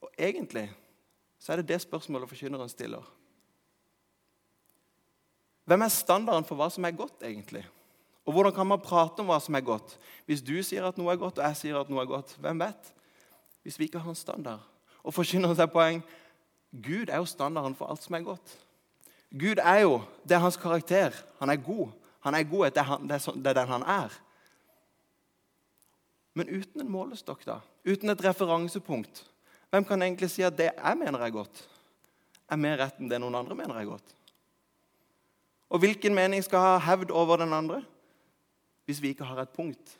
Og 0.00 0.10
egentlig 0.18 0.70
så 1.38 1.52
er 1.52 1.60
det 1.60 1.68
det 1.68 1.80
spørsmålet 1.82 2.30
forkynneren 2.30 2.70
stiller. 2.70 3.02
Hvem 5.64 5.82
er 5.82 5.88
standarden 5.88 6.46
for 6.46 6.56
hva 6.56 6.70
som 6.70 6.84
er 6.84 6.96
godt, 6.96 7.22
egentlig? 7.22 7.66
Og 8.26 8.32
hvordan 8.32 8.54
kan 8.54 8.68
man 8.70 8.82
prate 8.82 9.22
om 9.22 9.30
hva 9.30 9.38
som 9.42 9.56
er 9.58 9.64
godt? 9.66 9.96
Hvis 10.26 10.42
du 10.44 10.54
sier 10.62 10.86
at 10.86 10.98
noe 10.98 11.10
er 11.12 11.20
godt, 11.20 11.40
og 11.40 11.46
jeg 11.48 11.58
sier 11.58 11.78
at 11.80 11.90
noe 11.90 12.02
er 12.04 12.10
godt, 12.10 12.36
hvem 12.42 12.60
vet? 12.62 12.92
Hvis 13.66 13.78
vi 13.78 13.88
ikke 13.88 14.02
har 14.02 14.12
en 14.12 14.18
standard. 14.18 14.62
Og 15.02 15.14
forkynner 15.14 15.54
seg 15.58 15.72
poeng 15.72 16.02
Gud 16.72 17.10
er 17.10 17.18
jo 17.20 17.28
standarden 17.28 17.74
for 17.76 17.90
alt 17.92 18.00
som 18.04 18.14
er 18.16 18.24
godt. 18.24 18.54
Gud 19.28 19.60
er 19.60 19.82
jo 19.84 20.02
Det 20.24 20.36
er 20.36 20.44
hans 20.44 20.56
karakter. 20.56 21.12
Han 21.40 21.50
er 21.50 21.56
god. 21.56 21.90
Han 22.20 22.34
er 22.34 22.46
godhet. 22.48 22.74
Det 22.74 22.80
er, 22.80 22.88
han, 22.88 23.08
det 23.08 23.18
er, 23.18 23.32
det 23.34 23.46
er 23.46 23.58
den 23.60 23.68
han 23.68 23.82
er. 23.82 24.14
Men 26.34 26.48
uten 26.48 26.80
en 26.80 26.88
målestokk, 26.88 27.44
da, 27.44 27.58
uten 27.84 28.08
et 28.08 28.24
referansepunkt, 28.24 29.26
hvem 29.68 29.84
kan 29.84 30.02
egentlig 30.02 30.30
si 30.32 30.44
at 30.46 30.56
det 30.56 30.70
jeg 30.70 30.96
mener 30.96 31.20
er 31.20 31.32
godt, 31.34 31.64
er 32.48 32.60
mer 32.60 32.78
rett 32.80 33.00
enn 33.00 33.10
det 33.10 33.18
noen 33.20 33.36
andre 33.36 33.56
mener 33.56 33.76
er 33.76 33.90
godt? 33.90 34.14
Og 35.72 35.82
hvilken 35.82 36.14
mening 36.16 36.44
skal 36.44 36.64
ha 36.64 36.78
hevd 36.86 37.12
over 37.12 37.40
den 37.40 37.52
andre 37.56 37.82
hvis 38.84 39.02
vi 39.02 39.12
ikke 39.12 39.26
har 39.28 39.42
et 39.42 39.54
punkt 39.54 39.96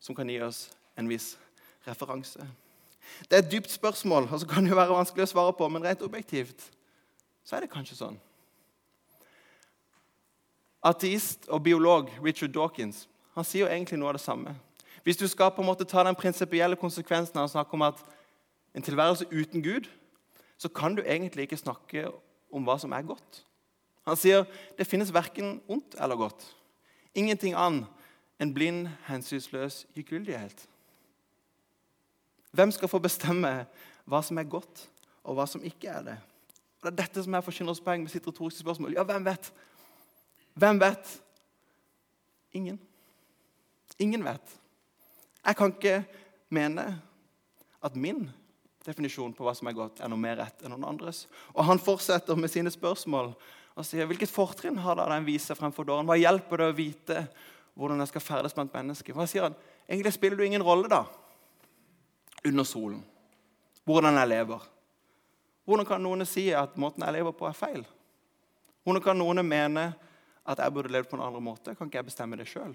som 0.00 0.14
kan 0.14 0.28
gi 0.28 0.38
oss 0.44 0.68
en 0.96 1.08
viss 1.10 1.34
referanse? 1.86 2.46
Det 3.30 3.36
er 3.36 3.44
et 3.44 3.50
dypt 3.52 3.70
spørsmål, 3.70 4.28
og 4.32 4.40
så 4.40 4.46
kan 4.46 4.64
det 4.64 4.72
jo 4.72 4.78
være 4.78 4.94
vanskelig 4.96 5.26
å 5.26 5.30
svare 5.30 5.54
på, 5.56 5.68
men 5.70 5.84
rett 5.86 6.02
objektivt 6.02 6.70
så 7.46 7.56
er 7.56 7.64
det 7.64 7.70
kanskje 7.70 7.98
sånn. 8.00 8.16
Ateist 10.86 11.48
og 11.50 11.62
biolog 11.66 12.10
Richard 12.22 12.54
Dawkins 12.54 13.06
han 13.36 13.44
sier 13.44 13.66
jo 13.66 13.70
egentlig 13.70 13.98
noe 14.00 14.10
av 14.10 14.16
det 14.16 14.24
samme. 14.24 14.54
Hvis 15.04 15.18
du 15.20 15.26
skal 15.28 15.52
på 15.52 15.60
en 15.62 15.68
måte 15.68 15.84
ta 15.86 16.02
den 16.06 16.16
prinsipielle 16.18 16.78
konsekvensen 16.80 17.36
av 17.38 17.46
å 17.46 17.52
snakke 17.52 17.76
om 17.76 17.84
at 17.84 18.00
en 18.74 18.84
tilværelse 18.84 19.28
uten 19.30 19.62
Gud, 19.62 19.90
så 20.56 20.70
kan 20.72 20.96
du 20.96 21.02
egentlig 21.04 21.46
ikke 21.46 21.60
snakke 21.60 22.06
om 22.50 22.64
hva 22.64 22.78
som 22.80 22.94
er 22.96 23.04
godt. 23.04 23.42
Han 24.08 24.16
sier 24.16 24.46
det 24.78 24.88
finnes 24.88 25.12
verken 25.12 25.60
ondt 25.68 25.98
eller 26.00 26.16
godt. 26.16 26.46
Ingenting 27.16 27.56
annet 27.56 27.88
enn 28.36 28.52
blind, 28.52 28.90
hensynsløs 29.08 29.86
likegyldighet. 29.96 30.66
Hvem 32.52 32.72
skal 32.72 32.90
få 32.92 33.00
bestemme 33.00 33.52
hva 34.04 34.20
som 34.24 34.38
er 34.38 34.48
godt, 34.48 34.86
og 35.24 35.38
hva 35.38 35.46
som 35.48 35.64
ikke 35.64 35.88
er 35.88 36.04
det? 36.04 36.16
Og 36.80 36.86
Det 36.86 36.92
er 36.92 36.98
dette 37.02 37.24
som 37.24 37.34
er 37.34 37.44
forkynnerens 37.44 37.80
poeng 37.80 38.04
med 38.04 38.12
sitt 38.12 38.26
retoriske 38.28 38.60
spørsmål. 38.60 38.94
Ja, 38.94 39.04
hvem 39.08 39.24
vet? 39.24 39.48
Hvem 40.54 40.80
vet? 40.80 41.14
Ingen. 42.52 42.78
Ingen 43.98 44.24
vet. 44.24 44.56
Jeg 45.46 45.56
kan 45.56 45.72
ikke 45.72 46.04
mene 46.48 46.84
at 47.82 47.96
min 47.96 48.28
definisjon 48.86 49.34
på 49.34 49.44
hva 49.44 49.54
som 49.56 49.68
er 49.68 49.76
godt, 49.76 50.00
er 50.00 50.10
noe 50.10 50.20
mer 50.20 50.38
rett 50.38 50.62
enn 50.62 50.72
noen 50.74 50.86
andres. 50.86 51.24
Og 51.54 51.64
Han 51.64 51.80
fortsetter 51.82 52.38
med 52.38 52.52
sine 52.52 52.70
spørsmål 52.70 53.32
og 53.76 53.84
sier 53.84 54.08
hvilket 54.08 54.32
fortrinn 54.32 54.78
har 54.80 54.96
da 54.96 55.04
den 55.10 55.26
vise 55.26 55.54
fremfor 55.56 55.84
dåren? 55.84 56.06
Hva 56.08 56.16
hjelper 56.16 56.62
det 56.62 56.68
å 56.70 56.76
vite 56.76 57.26
hvordan 57.76 58.00
jeg 58.00 58.14
skal 58.14 58.24
ferdes 58.24 58.56
blant 58.56 58.72
mennesker? 58.72 59.12
Hva 59.16 59.26
sier 59.28 59.44
han? 59.46 59.58
Egentlig 59.86 60.14
spiller 60.16 60.40
du 60.40 60.46
ingen 60.46 60.64
rolle 60.64 60.88
da, 60.88 61.02
under 62.46 62.64
solen, 62.64 63.02
hvordan 63.84 64.16
jeg 64.16 64.32
lever. 64.32 64.64
Hvordan 65.66 65.86
kan 65.86 66.02
noen 66.02 66.24
si 66.26 66.48
at 66.54 66.78
måten 66.80 67.04
jeg 67.04 67.18
lever 67.18 67.34
på, 67.36 67.46
er 67.48 67.58
feil? 67.58 67.84
Hvordan 68.86 69.02
kan 69.02 69.18
noen 69.18 69.42
mene 69.46 69.90
at 70.46 70.62
jeg 70.62 70.72
burde 70.72 70.92
levd 70.94 71.10
på 71.10 71.18
en 71.18 71.24
annen 71.26 71.42
måte? 71.42 71.74
Kan 71.74 71.90
ikke 71.90 72.00
jeg 72.00 72.08
bestemme 72.08 72.38
det 72.38 72.46
sjøl? 72.48 72.72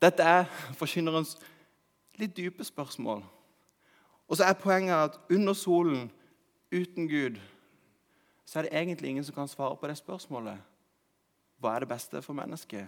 Dette 0.00 0.22
er 0.22 0.44
forkynnerens 0.76 1.34
litt 2.20 2.36
dype 2.36 2.64
spørsmål. 2.64 3.24
Og 4.28 4.38
så 4.38 4.44
er 4.44 4.60
poenget 4.60 4.96
at 4.96 5.18
under 5.32 5.56
solen, 5.56 6.10
uten 6.70 7.08
Gud, 7.08 7.40
så 8.46 8.58
er 8.58 8.62
det 8.62 8.78
egentlig 8.78 9.10
ingen 9.10 9.24
som 9.24 9.34
kan 9.34 9.48
svare 9.48 9.76
på 9.76 9.88
det 9.90 9.96
spørsmålet. 9.98 10.58
Hva 11.58 11.74
er 11.74 11.82
det 11.82 11.88
beste 11.88 12.22
for 12.22 12.36
mennesket? 12.36 12.86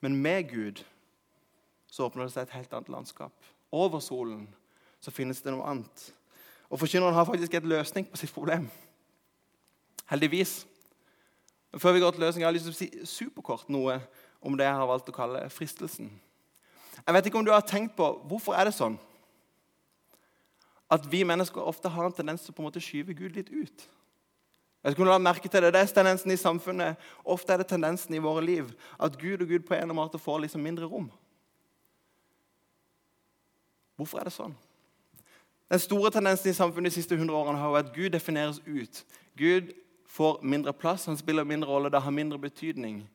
Men 0.00 0.16
med 0.22 0.50
Gud 0.50 0.84
så 1.86 2.04
åpner 2.04 2.26
det 2.26 2.34
seg 2.34 2.42
et 2.42 2.56
helt 2.58 2.72
annet 2.72 2.92
landskap. 2.92 3.32
Over 3.72 4.00
solen 4.00 4.44
så 5.00 5.10
finnes 5.10 5.40
det 5.40 5.54
noe 5.54 5.64
annet. 5.64 6.10
Og 6.68 6.80
Forkynneren 6.82 7.14
har 7.14 7.24
faktisk 7.24 7.54
et 7.54 7.64
løsning 7.64 8.08
på 8.10 8.16
sitt 8.20 8.34
problem. 8.34 8.68
Heldigvis. 10.10 10.66
Før 11.78 11.92
vi 11.92 12.00
går 12.00 12.10
til 12.10 12.20
løsning, 12.20 12.42
jeg 12.42 12.48
har 12.48 12.54
lyst 12.54 12.68
til 12.68 12.74
å 12.74 12.78
si 12.78 13.16
superkort 13.16 13.68
noe 13.72 14.00
om 14.40 14.56
det 14.58 14.66
jeg 14.66 14.78
har 14.78 14.88
valgt 14.88 15.08
å 15.08 15.16
kalle 15.16 15.48
fristelsen. 15.50 16.10
Jeg 17.06 17.14
vet 17.14 17.26
ikke 17.26 17.38
om 17.38 17.44
du 17.46 17.52
har 17.54 17.64
tenkt 17.66 17.96
på 17.96 18.06
hvorfor 18.28 18.56
er 18.56 18.68
det 18.68 18.76
sånn 18.76 18.98
at 20.92 21.06
vi 21.10 21.24
mennesker 21.26 21.66
ofte 21.66 21.90
har 21.90 22.06
en 22.06 22.14
tendens 22.14 22.44
til 22.44 22.52
å 22.52 22.56
på 22.56 22.62
en 22.62 22.68
måte 22.68 22.82
skyve 22.82 23.14
Gud 23.18 23.34
litt 23.34 23.50
ut. 23.50 23.86
Jeg 24.86 24.94
skulle 24.94 25.10
la 25.10 25.18
merke 25.18 25.48
til 25.48 25.62
Det 25.62 25.72
Det 25.74 25.80
er 25.80 25.86
tendensen 25.86 26.30
i 26.30 26.36
samfunnet. 26.36 26.96
Ofte 27.24 27.52
er 27.52 27.56
det 27.56 27.66
tendensen 27.66 28.14
i 28.14 28.18
våre 28.18 28.44
liv 28.44 28.70
at 29.00 29.18
Gud 29.18 29.42
og 29.42 29.48
Gud 29.48 29.66
på 29.66 29.74
en 29.74 29.94
måte 29.94 30.18
får 30.18 30.38
liksom 30.38 30.60
mindre 30.60 30.86
rom. 30.86 31.10
Hvorfor 33.96 34.18
er 34.18 34.24
det 34.24 34.32
sånn? 34.32 34.54
Den 35.70 35.82
store 35.82 36.10
tendensen 36.10 36.50
i 36.50 36.54
samfunnet 36.54 36.92
de 36.92 37.00
siste 37.00 37.14
100 37.18 37.34
årene 37.34 37.58
har 37.58 37.72
vært 37.74 37.90
at 37.90 37.96
Gud 37.96 38.10
defineres 38.14 38.62
ut. 38.66 39.02
Gud 39.36 39.74
får 40.06 40.38
mindre 40.42 40.72
plass, 40.72 41.06
han 41.10 41.18
spiller 41.18 41.44
mindre 41.44 41.68
rolle, 41.68 41.90
det 41.90 42.02
har 42.02 42.10
mindre 42.10 42.38
betydning. 42.38 43.08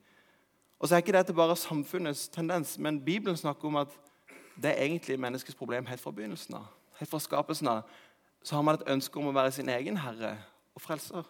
Og 0.80 0.88
så 0.88 0.96
er 0.96 1.06
ikke 1.06 1.16
dette 1.16 1.34
bare 1.34 1.56
samfunnets 1.56 2.28
tendens, 2.28 2.78
men 2.78 3.00
Bibelen 3.00 3.38
snakker 3.38 3.68
om 3.68 3.76
at 3.76 3.88
det 4.62 4.74
er 4.74 4.84
egentlig 4.84 5.20
menneskets 5.20 5.56
problem 5.56 5.86
helt 5.86 6.02
fra 6.02 6.12
begynnelsen 6.12 6.56
av. 6.56 6.66
Helt 7.00 7.12
fra 7.12 7.20
skapelsen 7.20 7.68
av 7.68 7.84
så 8.44 8.56
har 8.56 8.62
man 8.62 8.76
et 8.76 8.90
ønske 8.90 9.20
om 9.20 9.30
å 9.30 9.38
være 9.40 9.54
sin 9.56 9.70
egen 9.70 9.98
herre 9.98 10.36
og 10.76 10.82
frelser. 10.82 11.24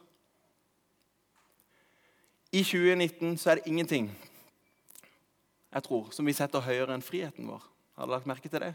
I 2.51 2.63
2019 2.63 3.37
så 3.39 3.51
er 3.51 3.59
det 3.59 3.71
ingenting 3.71 4.11
jeg 5.71 5.83
tror, 5.83 6.09
som 6.11 6.27
vi 6.27 6.33
setter 6.35 6.63
høyere 6.65 6.91
enn 6.91 7.03
friheten 7.03 7.47
vår. 7.47 7.63
Har 7.95 8.07
du 8.07 8.11
lagt 8.11 8.27
merke 8.27 8.49
til 8.51 8.59
det? 8.59 8.73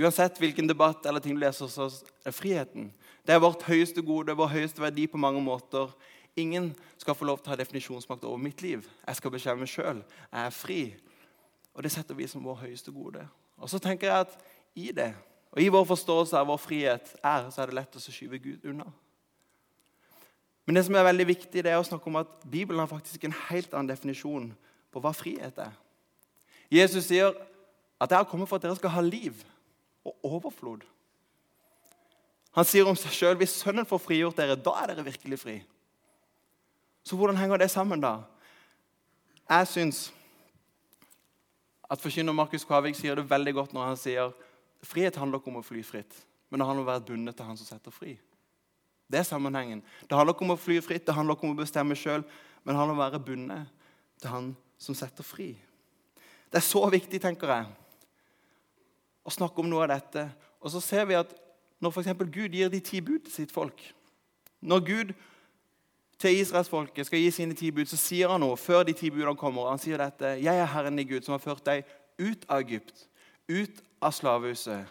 Uansett 0.00 0.38
hvilken 0.40 0.66
debatt 0.66 1.04
eller 1.06 1.20
ting 1.20 1.36
du 1.36 1.42
leser, 1.42 1.68
så 1.68 1.90
er 2.24 2.32
friheten. 2.32 2.88
Det 3.20 3.34
er 3.34 3.42
vårt 3.44 3.66
høyeste 3.68 4.00
gode, 4.02 4.32
vår 4.32 4.48
høyeste 4.54 4.80
verdi 4.80 5.04
på 5.06 5.20
mange 5.20 5.42
måter. 5.44 5.92
Ingen 6.40 6.72
skal 6.98 7.14
få 7.14 7.28
lov 7.28 7.42
til 7.42 7.52
å 7.52 7.54
ha 7.54 7.60
definisjonsmakt 7.60 8.24
over 8.24 8.40
mitt 8.40 8.64
liv. 8.64 8.88
Jeg 9.04 9.20
skal 9.20 9.36
meg 9.60 9.68
sjøl. 9.68 10.00
Jeg 10.32 10.40
er 10.40 10.56
fri. 10.56 10.80
Og 11.76 11.84
det 11.84 11.92
setter 11.92 12.16
vi 12.16 12.26
som 12.32 12.42
vår 12.42 12.64
høyeste 12.64 12.90
gode. 12.90 13.28
Og 13.60 13.70
så 13.70 13.78
tenker 13.78 14.08
jeg 14.08 14.24
at 14.24 14.34
i 14.74 14.90
det, 14.90 15.12
og 15.52 15.60
i 15.62 15.68
vår 15.70 15.84
forståelse 15.86 16.40
av 16.40 16.48
vår 16.48 16.58
frihet, 16.58 17.12
er, 17.22 17.50
så 17.52 17.62
er 17.62 17.70
det 17.70 17.76
lett 17.76 18.00
å 18.00 18.02
skyve 18.02 18.40
Gud 18.42 18.64
unna. 18.72 18.88
Men 20.66 20.76
det 20.76 20.84
som 20.86 20.96
er 20.96 21.04
veldig 21.04 21.26
viktig, 21.28 21.64
det 21.64 21.72
er 21.72 21.80
å 21.80 21.86
snakke 21.86 22.08
om 22.08 22.16
at 22.22 22.30
Bibelen 22.50 22.80
har 22.80 22.88
faktisk 22.88 23.24
en 23.24 23.36
helt 23.50 23.74
annen 23.74 23.90
definisjon 23.90 24.48
på 24.92 25.02
hva 25.02 25.12
frihet 25.16 25.58
er. 25.60 25.74
Jesus 26.72 27.04
sier 27.04 27.34
at 28.00 28.10
'jeg 28.10 28.16
har 28.18 28.24
kommet 28.24 28.48
for 28.48 28.56
at 28.56 28.62
dere 28.62 28.76
skal 28.76 28.90
ha 28.90 29.00
liv 29.00 29.44
og 30.04 30.14
overflod'. 30.24 30.82
Han 32.54 32.64
sier 32.64 32.86
om 32.86 32.96
seg 32.96 33.12
sjøl 33.12 33.36
'hvis 33.36 33.62
Sønnen 33.62 33.86
får 33.86 33.98
frigjort 34.00 34.36
dere, 34.36 34.56
da 34.56 34.70
er 34.70 34.86
dere 34.86 35.04
virkelig 35.04 35.38
fri'. 35.38 35.62
Så 37.04 37.16
hvordan 37.16 37.36
henger 37.36 37.56
det 37.56 37.70
sammen, 37.70 38.00
da? 38.00 38.22
Jeg 39.50 39.68
syns 39.68 40.12
at 41.90 42.00
forkynner 42.00 42.32
Markus 42.32 42.64
Kvavik 42.64 42.96
sier 42.96 43.14
det 43.14 43.30
veldig 43.30 43.54
godt 43.54 43.72
når 43.72 43.86
han 43.86 43.96
sier 43.96 44.32
frihet 44.82 45.16
handler 45.16 45.38
ikke 45.38 45.52
om 45.52 45.60
å 45.60 45.64
fly 45.64 45.82
fritt, 45.82 46.14
men 46.50 46.60
det 46.60 46.66
handler 46.66 46.82
om 46.82 46.88
å 46.88 46.92
være 46.92 47.06
bundet 47.06 47.36
til 47.36 47.44
han 47.44 47.56
som 47.56 47.66
setter 47.66 47.90
fri. 47.90 48.18
Det 49.10 49.20
er 49.20 49.28
sammenhengen. 49.28 49.82
Det 50.08 50.16
handler 50.16 50.34
ikke 50.34 50.46
om 50.46 50.54
å 50.54 50.60
fly 50.60 50.80
fritt, 50.82 51.06
det 51.06 51.14
handler 51.14 51.36
ikke 51.36 51.48
om 51.48 51.56
å 51.56 51.60
bestemme 51.62 51.96
sjøl, 51.98 52.24
men 52.64 52.72
det 52.72 52.80
handler 52.80 52.96
om 52.96 53.00
å 53.00 53.04
være 53.04 53.22
bundet 53.24 53.90
til 54.20 54.32
han 54.32 54.50
som 54.80 54.96
setter 54.96 55.26
fri. 55.26 55.52
Det 56.50 56.60
er 56.60 56.64
så 56.64 56.80
viktig, 56.90 57.20
tenker 57.20 57.50
jeg, 57.50 57.68
å 59.24 59.32
snakke 59.32 59.60
om 59.60 59.68
noe 59.68 59.84
av 59.84 59.92
dette. 59.94 60.28
Og 60.62 60.72
så 60.72 60.80
ser 60.84 61.08
vi 61.08 61.18
at 61.18 61.32
når 61.82 61.92
f.eks. 61.92 62.12
Gud 62.32 62.56
gir 62.56 62.72
de 62.72 62.80
ti 62.80 63.00
bud 63.04 63.26
til 63.26 63.32
sitt 63.32 63.52
folk 63.52 63.80
Når 64.64 64.84
Gud 64.86 65.10
til 66.18 66.38
israelsfolket 66.38 67.08
skal 67.08 67.20
gi 67.20 67.30
sine 67.34 67.56
ti 67.58 67.68
bud, 67.74 67.84
så 67.90 67.98
sier 68.00 68.30
han 68.32 68.40
noe 68.40 68.56
før 68.56 68.86
de 68.86 68.94
ti 68.96 69.10
budene 69.12 69.36
kommer. 69.36 69.68
Han 69.68 69.82
sier 69.82 70.00
dette. 70.00 70.38
'Jeg 70.40 70.56
er 70.56 70.70
Herren 70.72 70.98
i 70.98 71.04
Gud, 71.04 71.20
som 71.22 71.34
har 71.34 71.42
ført 71.42 71.66
deg 71.66 71.84
ut 72.18 72.46
av 72.48 72.62
Egypt, 72.62 73.08
ut 73.48 73.82
av 74.00 74.12
slavehuset.' 74.12 74.86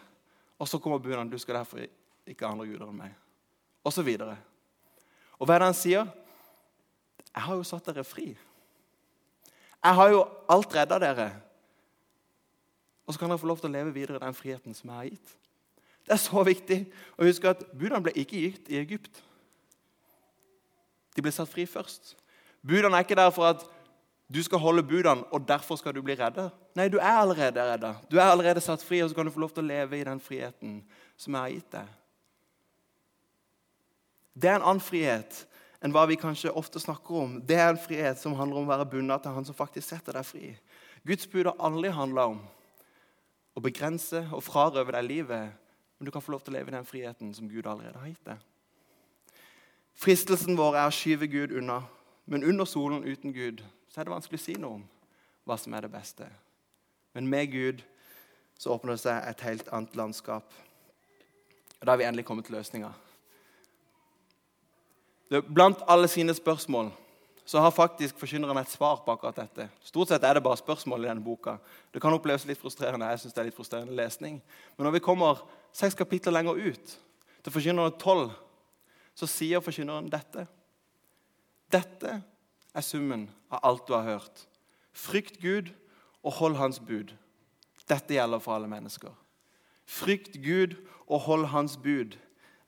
Og 0.60 0.68
så 0.68 0.78
kommer 0.78 0.98
budene. 0.98 1.30
'Du 1.30 1.38
skal 1.38 1.54
derfor 1.54 1.82
ikke 2.26 2.46
ha 2.46 2.52
andre 2.52 2.66
guder 2.66 2.86
enn 2.86 3.00
meg.' 3.00 3.23
Og 3.84 3.92
så. 3.92 4.02
Og 5.38 5.46
hva 5.46 5.54
er 5.54 5.58
det 5.58 5.66
han 5.66 5.74
sier? 5.74 6.06
'Jeg 7.34 7.42
har 7.42 7.56
jo 7.56 7.62
satt 7.62 7.86
dere 7.86 8.04
fri.' 8.04 8.36
'Jeg 9.84 9.94
har 9.94 10.08
jo 10.08 10.28
alt 10.48 10.74
redda 10.74 10.98
dere.' 10.98 11.40
Og 13.06 13.14
så 13.14 13.20
kan 13.20 13.28
dere 13.28 13.38
få 13.38 13.46
lov 13.46 13.58
til 13.58 13.68
å 13.68 13.72
leve 13.72 13.94
videre 13.94 14.18
den 14.18 14.34
friheten 14.34 14.74
som 14.74 14.90
jeg 14.90 14.96
har 14.96 15.04
gitt. 15.04 15.36
Det 16.04 16.12
er 16.12 16.20
så 16.20 16.42
viktig 16.44 16.78
å 17.18 17.24
huske 17.24 17.48
at 17.48 17.64
budene 17.72 18.02
ble 18.02 18.12
ikke 18.16 18.40
gitt 18.40 18.68
i 18.68 18.78
Egypt. 18.80 19.22
De 21.16 21.22
ble 21.22 21.32
satt 21.32 21.48
fri 21.48 21.66
først. 21.66 22.14
Budene 22.64 22.96
er 22.96 23.04
ikke 23.04 23.18
der 23.18 23.30
for 23.30 23.44
at 23.44 23.64
du 24.32 24.42
skal 24.42 24.58
holde 24.58 24.82
budene, 24.82 25.24
og 25.32 25.48
derfor 25.48 25.76
skal 25.76 25.92
du 25.94 26.00
bli 26.02 26.16
redda. 26.16 26.48
Nei, 26.76 26.88
du 26.88 26.96
er 26.96 27.20
allerede 27.20 27.60
redda. 27.72 27.94
Du 28.10 28.16
er 28.16 28.30
allerede 28.30 28.60
satt 28.60 28.82
fri, 28.82 29.02
og 29.04 29.10
så 29.10 29.14
kan 29.14 29.26
du 29.26 29.32
få 29.32 29.40
lov 29.44 29.52
til 29.52 29.64
å 29.64 29.68
leve 29.68 29.98
i 29.98 30.04
den 30.04 30.20
friheten 30.20 30.78
som 31.16 31.36
jeg 31.36 31.40
har 31.40 31.52
gitt 31.52 31.70
deg. 31.76 31.92
Det 34.34 34.50
er 34.50 34.58
en 34.58 34.66
annen 34.66 34.82
frihet 34.82 35.44
enn 35.84 35.92
hva 35.94 36.06
vi 36.08 36.18
kanskje 36.18 36.52
ofte 36.56 36.80
snakker 36.82 37.20
om. 37.20 37.36
Det 37.44 37.58
er 37.60 37.70
en 37.70 37.80
frihet 37.80 38.18
som 38.18 38.34
handler 38.38 38.60
om 38.60 38.68
å 38.68 38.72
være 38.72 38.88
bundet 38.90 39.22
til 39.22 39.34
Han 39.36 39.46
som 39.46 39.56
faktisk 39.56 39.88
setter 39.88 40.16
deg 40.16 40.26
fri. 40.26 40.54
Guds 41.04 41.28
bud 41.30 41.46
har 41.46 41.60
aldri 41.60 41.92
handla 41.92 42.30
om 42.32 42.40
å 43.54 43.62
begrense 43.62 44.24
og 44.32 44.42
frarøve 44.42 44.96
deg 44.96 45.06
livet, 45.06 45.52
men 45.98 46.08
du 46.08 46.10
kan 46.10 46.24
få 46.24 46.34
lov 46.34 46.42
til 46.42 46.54
å 46.54 46.58
leve 46.58 46.72
i 46.72 46.74
den 46.74 46.88
friheten 46.88 47.34
som 47.36 47.48
Gud 47.48 47.68
allerede 47.68 48.00
har 48.00 48.10
gitt 48.10 48.26
deg. 48.26 48.40
Fristelsen 49.94 50.58
vår 50.58 50.80
er 50.80 50.88
å 50.88 50.94
skyve 50.94 51.28
Gud 51.30 51.54
unna. 51.54 51.84
Men 52.26 52.44
under 52.44 52.64
solen 52.64 53.04
uten 53.04 53.32
Gud 53.36 53.60
så 53.92 54.00
er 54.00 54.08
det 54.08 54.14
vanskelig 54.14 54.40
å 54.40 54.44
si 54.44 54.56
noe 54.58 54.80
om 54.80 54.84
hva 55.44 55.58
som 55.60 55.74
er 55.76 55.84
det 55.84 55.92
beste. 55.92 56.26
Men 57.14 57.28
med 57.30 57.52
Gud 57.52 57.84
så 58.58 58.72
åpner 58.74 58.96
det 58.96 59.04
seg 59.04 59.28
et 59.28 59.44
helt 59.44 59.68
annet 59.68 59.96
landskap. 59.96 60.48
Og 61.78 61.86
Da 61.86 61.92
har 61.92 62.00
vi 62.00 62.08
endelig 62.08 62.24
kommet 62.24 62.48
til 62.48 62.56
løsninga. 62.56 62.94
Blant 65.28 65.82
alle 65.88 66.08
sine 66.08 66.34
spørsmål 66.34 66.92
så 67.44 67.60
har 67.60 67.70
faktisk 67.70 68.16
forkynneren 68.16 68.56
et 68.56 68.72
svar 68.72 69.02
på 69.04 69.12
akkurat 69.12 69.36
dette. 69.36 69.66
Stort 69.84 70.08
sett 70.08 70.24
er 70.24 70.36
det 70.36 70.42
bare 70.44 70.56
spørsmål 70.56 71.04
i 71.04 71.08
denne 71.10 71.24
boka. 71.24 71.58
Det 71.92 72.00
kan 72.00 72.14
oppleves 72.16 72.46
litt 72.48 72.60
frustrerende. 72.60 73.06
jeg 73.06 73.20
synes 73.20 73.34
det 73.34 73.40
er 73.40 73.48
litt 73.50 73.56
frustrerende 73.56 73.96
lesning. 73.96 74.42
Men 74.76 74.84
når 74.84 74.96
vi 74.96 75.04
kommer 75.04 75.42
seks 75.72 75.94
kapitler 75.94 76.32
lenger 76.32 76.56
ut, 76.56 76.98
til 77.44 77.52
forkynneren 77.52 77.92
12, 78.00 78.30
så 79.14 79.26
sier 79.28 79.60
forkynneren 79.60 80.08
dette. 80.08 80.46
Dette 81.72 82.22
er 82.74 82.82
summen 82.82 83.28
av 83.52 83.60
alt 83.62 83.86
du 83.86 83.92
har 83.92 84.08
hørt. 84.08 84.46
Frykt 84.92 85.40
Gud 85.42 85.68
og 86.24 86.32
hold 86.32 86.56
Hans 86.56 86.80
bud. 86.80 87.12
Dette 87.88 88.16
gjelder 88.16 88.40
for 88.40 88.56
alle 88.56 88.70
mennesker. 88.70 89.12
Frykt 89.84 90.40
Gud 90.40 90.78
og 91.06 91.20
hold 91.28 91.50
Hans 91.52 91.76
bud. 91.76 92.16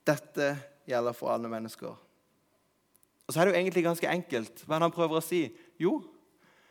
Dette 0.07 0.57
gjelder 0.87 1.17
for 1.17 1.33
alle 1.33 1.49
mennesker. 1.49 1.97
Og 3.27 3.35
så 3.35 3.41
er 3.41 3.45
det 3.45 3.55
jo 3.55 3.59
egentlig 3.59 3.85
ganske 3.85 4.09
enkelt. 4.11 4.63
Hva 4.67 4.79
han 4.79 4.95
prøver 4.95 5.19
å 5.19 5.25
si? 5.25 5.49
Jo, 5.83 5.99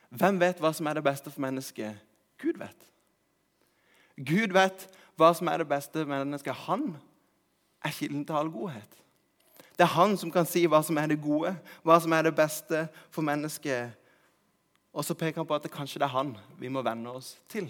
hvem 0.09 0.39
vet 0.39 0.61
hva 0.63 0.71
som 0.75 0.87
er 0.87 0.97
det 0.97 1.03
beste 1.03 1.31
for 1.31 1.43
mennesket? 1.43 1.97
Gud 2.39 2.59
vet. 2.59 2.87
Gud 4.15 4.55
vet 4.55 4.87
hva 5.19 5.33
som 5.35 5.49
er 5.51 5.59
det 5.59 5.67
beste 5.67 5.99
for 5.99 6.11
mennesket. 6.11 6.65
Han 6.67 6.93
er 7.83 7.95
kilden 7.95 8.23
til 8.25 8.39
all 8.39 8.51
godhet. 8.51 9.01
Det 9.75 9.83
er 9.83 9.91
han 9.97 10.15
som 10.17 10.31
kan 10.31 10.47
si 10.47 10.63
hva 10.71 10.79
som 10.83 10.97
er 10.97 11.11
det 11.11 11.19
gode, 11.23 11.51
hva 11.83 11.97
som 11.99 12.13
er 12.15 12.29
det 12.29 12.35
beste 12.35 12.85
for 13.11 13.25
mennesket. 13.27 13.91
Og 14.95 15.03
så 15.03 15.17
peker 15.19 15.41
han 15.41 15.47
på 15.47 15.57
at 15.57 15.65
det 15.65 15.73
kanskje 15.73 15.99
det 15.99 16.07
er 16.07 16.15
han 16.15 16.37
vi 16.59 16.71
må 16.71 16.83
venne 16.85 17.11
oss 17.11 17.33
til. 17.51 17.67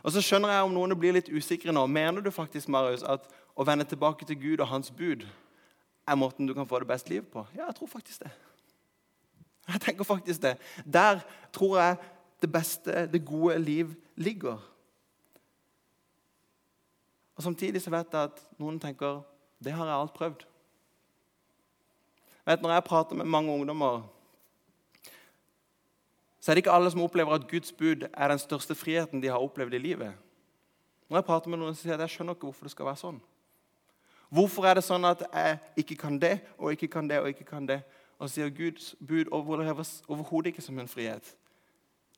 Og 0.00 0.14
så 0.14 0.22
skjønner 0.24 0.54
jeg 0.54 0.64
om 0.64 0.72
noen 0.72 0.96
blir 0.96 1.12
litt 1.12 1.28
usikre 1.28 1.74
nå. 1.76 1.84
Mener 1.84 2.24
du 2.24 2.30
faktisk 2.32 2.70
Marius, 2.72 3.04
at 3.04 3.28
å 3.52 3.66
vende 3.68 3.84
tilbake 3.84 4.24
til 4.24 4.38
Gud 4.40 4.62
og 4.64 4.70
hans 4.70 4.88
bud 4.88 5.26
er 6.10 6.18
måten 6.18 6.48
du 6.48 6.54
kan 6.54 6.66
få 6.68 6.80
det 6.82 6.90
beste 6.90 7.12
livet 7.12 7.28
på? 7.30 7.44
Ja, 7.54 7.68
jeg 7.68 7.76
tror 7.78 7.90
faktisk 7.92 8.24
det. 8.24 8.30
Jeg 9.70 9.80
tenker 9.80 10.04
faktisk 10.04 10.42
det. 10.42 10.56
Der 10.84 11.20
tror 11.54 11.78
jeg 11.78 11.96
det 12.42 12.52
beste, 12.52 13.06
det 13.12 13.24
gode 13.24 13.58
liv 13.58 13.94
ligger. 14.16 14.58
Og 17.36 17.42
Samtidig 17.42 17.82
så 17.82 17.90
vet 17.90 18.12
jeg 18.12 18.30
at 18.32 18.40
noen 18.58 18.80
tenker 18.80 19.22
det 19.64 19.72
har 19.72 19.86
jeg 19.86 19.96
alt 19.96 20.16
prøvd. 20.16 20.46
Vet, 22.48 22.62
når 22.62 22.72
jeg 22.72 22.84
prater 22.84 23.16
med 23.16 23.28
mange 23.28 23.52
ungdommer, 23.52 24.02
så 26.40 26.50
er 26.50 26.56
det 26.56 26.64
ikke 26.64 26.72
alle 26.72 26.90
som 26.90 27.02
opplever 27.04 27.36
at 27.36 27.48
Guds 27.48 27.72
bud 27.72 28.08
er 28.12 28.28
den 28.28 28.40
største 28.40 28.74
friheten 28.74 29.20
de 29.22 29.28
har 29.28 29.38
opplevd 29.38 29.76
i 29.76 29.78
livet. 29.78 30.14
Når 31.08 31.16
jeg 31.16 31.24
prater 31.24 31.52
med 31.52 31.60
noen, 31.60 31.74
så 31.76 31.82
sier 31.82 31.92
jeg 31.92 32.00
at 32.00 32.06
jeg 32.08 32.16
skjønner 32.16 32.36
ikke 32.36 32.48
hvorfor 32.48 32.68
det 32.68 32.72
skal 32.72 32.88
være 32.88 33.00
sånn. 33.02 33.20
Hvorfor 34.30 34.66
er 34.68 34.78
det 34.78 34.86
sånn 34.86 35.04
at 35.08 35.24
jeg 35.26 35.58
ikke 35.82 35.96
kan 35.98 36.18
det 36.22 36.36
og 36.56 36.70
ikke 36.72 36.88
kan 36.92 37.08
det 37.10 37.18
og 37.18 37.28
ikke 37.32 37.48
kan 37.48 37.66
det? 37.66 37.80
Og 38.20 38.28
så 38.28 38.36
sier 38.36 38.52
Guds 38.54 38.92
bud 39.00 39.30
overhodet 39.32 40.52
ikke 40.52 40.62
som 40.62 40.78
en 40.78 40.88
frihet. 40.88 41.34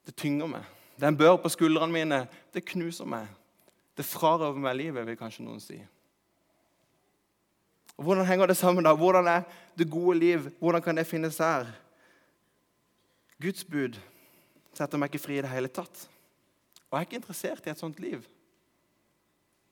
Det 0.07 0.15
tynger 0.19 0.51
meg. 0.51 0.67
Det 0.97 1.07
er 1.07 1.13
en 1.15 1.17
bør 1.17 1.39
på 1.41 1.49
skuldrene 1.49 1.93
mine. 1.95 2.19
Det 2.53 2.65
knuser 2.69 3.09
meg. 3.09 3.31
Det 3.97 4.05
frarøver 4.05 4.61
meg 4.61 4.77
livet, 4.77 5.07
vil 5.07 5.17
kanskje 5.17 5.45
noen 5.47 5.61
si. 5.63 5.79
Og 7.97 8.05
Hvordan 8.05 8.27
henger 8.27 8.47
det 8.47 8.57
sammen? 8.57 8.85
da? 8.85 8.93
Hvordan 8.95 9.29
er 9.29 9.43
det 9.79 9.91
gode 9.91 10.19
liv? 10.19 10.51
Hvordan 10.59 10.83
kan 10.83 10.97
det 10.97 11.07
finnes 11.07 11.39
her? 11.39 11.67
Guds 13.41 13.65
bud 13.65 13.99
setter 14.75 14.99
meg 14.99 15.13
ikke 15.13 15.23
fri 15.23 15.39
i 15.39 15.43
det 15.45 15.51
hele 15.53 15.69
tatt. 15.69 16.09
Og 16.91 16.97
jeg 16.97 17.01
er 17.01 17.09
ikke 17.09 17.21
interessert 17.21 17.67
i 17.67 17.71
et 17.71 17.81
sånt 17.81 18.01
liv. 18.01 18.25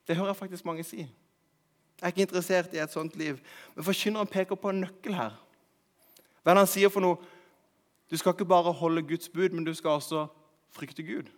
Det 0.06 0.16
hører 0.16 0.32
jeg 0.32 0.36
faktisk 0.36 0.64
mange 0.64 0.84
si. 0.84 1.04
Jeg 2.00 2.06
er 2.06 2.14
ikke 2.14 2.24
interessert 2.24 2.74
i 2.74 2.80
et 2.80 2.92
sånt 2.92 3.16
liv. 3.20 3.36
Men 3.74 3.84
forkynneren 3.84 4.30
peker 4.30 4.56
på 4.56 4.72
en 4.72 4.80
nøkkel 4.86 5.14
her. 5.14 5.34
Hva 6.40 6.52
er 6.52 6.56
det 6.56 6.64
han 6.64 6.70
sier 6.72 6.92
for 6.92 7.04
noe? 7.04 7.18
Du 8.10 8.16
skal 8.16 8.32
ikke 8.32 8.48
bare 8.48 8.72
holde 8.72 9.04
Guds 9.06 9.28
bud, 9.28 9.52
men 9.52 9.64
du 9.64 9.74
skal 9.76 10.00
også 10.00 10.24
frykte 10.72 11.04
Gud. 11.04 11.28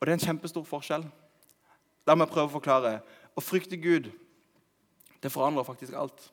Og 0.00 0.06
det 0.06 0.12
er 0.12 0.18
en 0.18 0.26
kjempestor 0.26 0.66
forskjell. 0.68 1.06
La 2.06 2.14
meg 2.18 2.28
prøve 2.28 2.50
å 2.50 2.56
forklare. 2.58 2.98
Å 3.32 3.40
frykte 3.40 3.78
Gud, 3.80 4.10
det 5.22 5.32
forandrer 5.32 5.64
faktisk 5.64 5.96
alt. 5.96 6.28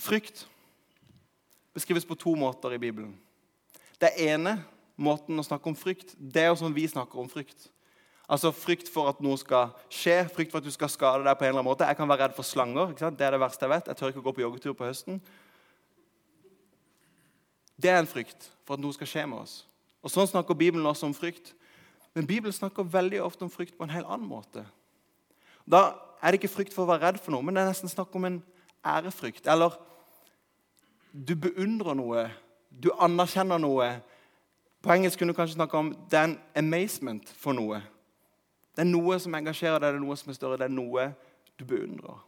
Frykt 0.00 0.46
beskrives 1.76 2.06
på 2.08 2.16
to 2.18 2.32
måter 2.38 2.72
i 2.72 2.80
Bibelen. 2.80 3.12
Det 4.00 4.14
ene 4.24 4.56
måten 4.96 5.38
å 5.38 5.44
snakke 5.44 5.68
om 5.68 5.76
frykt, 5.76 6.14
det 6.16 6.46
er 6.46 6.50
jo 6.50 6.60
som 6.62 6.74
vi 6.74 6.86
snakker 6.88 7.20
om 7.20 7.28
frykt. 7.28 7.68
Altså 8.30 8.52
Frykt 8.54 8.88
for 8.92 9.10
at 9.10 9.18
noe 9.24 9.38
skal 9.40 9.72
skje, 9.90 10.22
frykt 10.30 10.52
for 10.52 10.62
at 10.62 10.66
du 10.66 10.70
skal 10.70 10.90
skade 10.92 11.24
deg. 11.26 11.34
på 11.38 11.44
en 11.44 11.48
eller 11.48 11.60
annen 11.60 11.70
måte. 11.72 11.86
Jeg 11.88 11.98
kan 11.98 12.08
være 12.08 12.28
redd 12.28 12.36
for 12.36 12.46
slanger. 12.46 12.92
Det 12.94 13.26
er 13.26 13.34
det 13.34 13.40
verste 13.42 13.66
jeg 13.66 13.72
vet. 13.72 13.88
Jeg 13.90 13.96
tør 13.96 14.12
ikke 14.12 14.22
å 14.22 14.26
gå 14.28 14.34
på 14.36 14.44
joggetur 14.44 14.76
på 14.78 14.86
høsten. 14.86 15.18
Det 17.80 17.90
er 17.90 17.98
en 17.98 18.06
frykt 18.06 18.50
for 18.64 18.76
at 18.76 18.82
noe 18.84 18.94
skal 18.94 19.10
skje 19.10 19.26
med 19.26 19.40
oss. 19.40 19.64
Og 20.04 20.12
Sånn 20.12 20.28
snakker 20.30 20.54
Bibelen 20.54 20.86
også 20.86 21.08
om 21.08 21.16
frykt. 21.16 21.54
Men 22.14 22.26
Bibelen 22.26 22.54
snakker 22.54 22.86
veldig 22.86 23.22
ofte 23.24 23.46
om 23.46 23.50
frykt 23.50 23.76
på 23.78 23.86
en 23.86 23.94
helt 23.94 24.06
annen 24.06 24.28
måte. 24.28 24.64
Da 25.66 25.94
er 26.22 26.30
det 26.30 26.40
ikke 26.40 26.54
frykt 26.54 26.74
for 26.74 26.84
å 26.84 26.90
være 26.90 27.08
redd 27.08 27.20
for 27.22 27.34
noe, 27.34 27.42
men 27.42 27.56
det 27.56 27.62
er 27.62 27.70
nesten 27.70 27.90
snakk 27.90 28.14
om 28.14 28.26
en 28.28 28.40
ærefrykt. 28.86 29.46
Eller 29.50 29.74
du 31.12 31.34
beundrer 31.34 31.96
noe, 31.98 32.28
du 32.70 32.90
anerkjenner 32.98 33.58
noe. 33.62 33.92
På 34.82 34.94
engelsk 34.94 35.18
kunne 35.18 35.34
du 35.34 35.38
kanskje 35.38 35.58
snakke 35.58 35.78
om 35.78 35.92
det 36.10 36.18
er 36.18 36.28
en 36.30 36.38
amazement 36.62 37.32
for 37.38 37.56
noe. 37.56 37.80
Det 38.76 38.84
er 38.84 38.90
noe 38.90 39.18
som 39.20 39.34
engasjerer 39.34 39.80
deg, 39.82 39.94
det 39.94 40.00
er 40.00 40.04
noe 40.04 40.18
som 40.18 40.30
er 40.30 40.38
større, 40.38 40.58
det 40.60 40.68
er 40.68 40.74
noe 40.74 41.08
du 41.58 41.64
beundrer. 41.68 42.20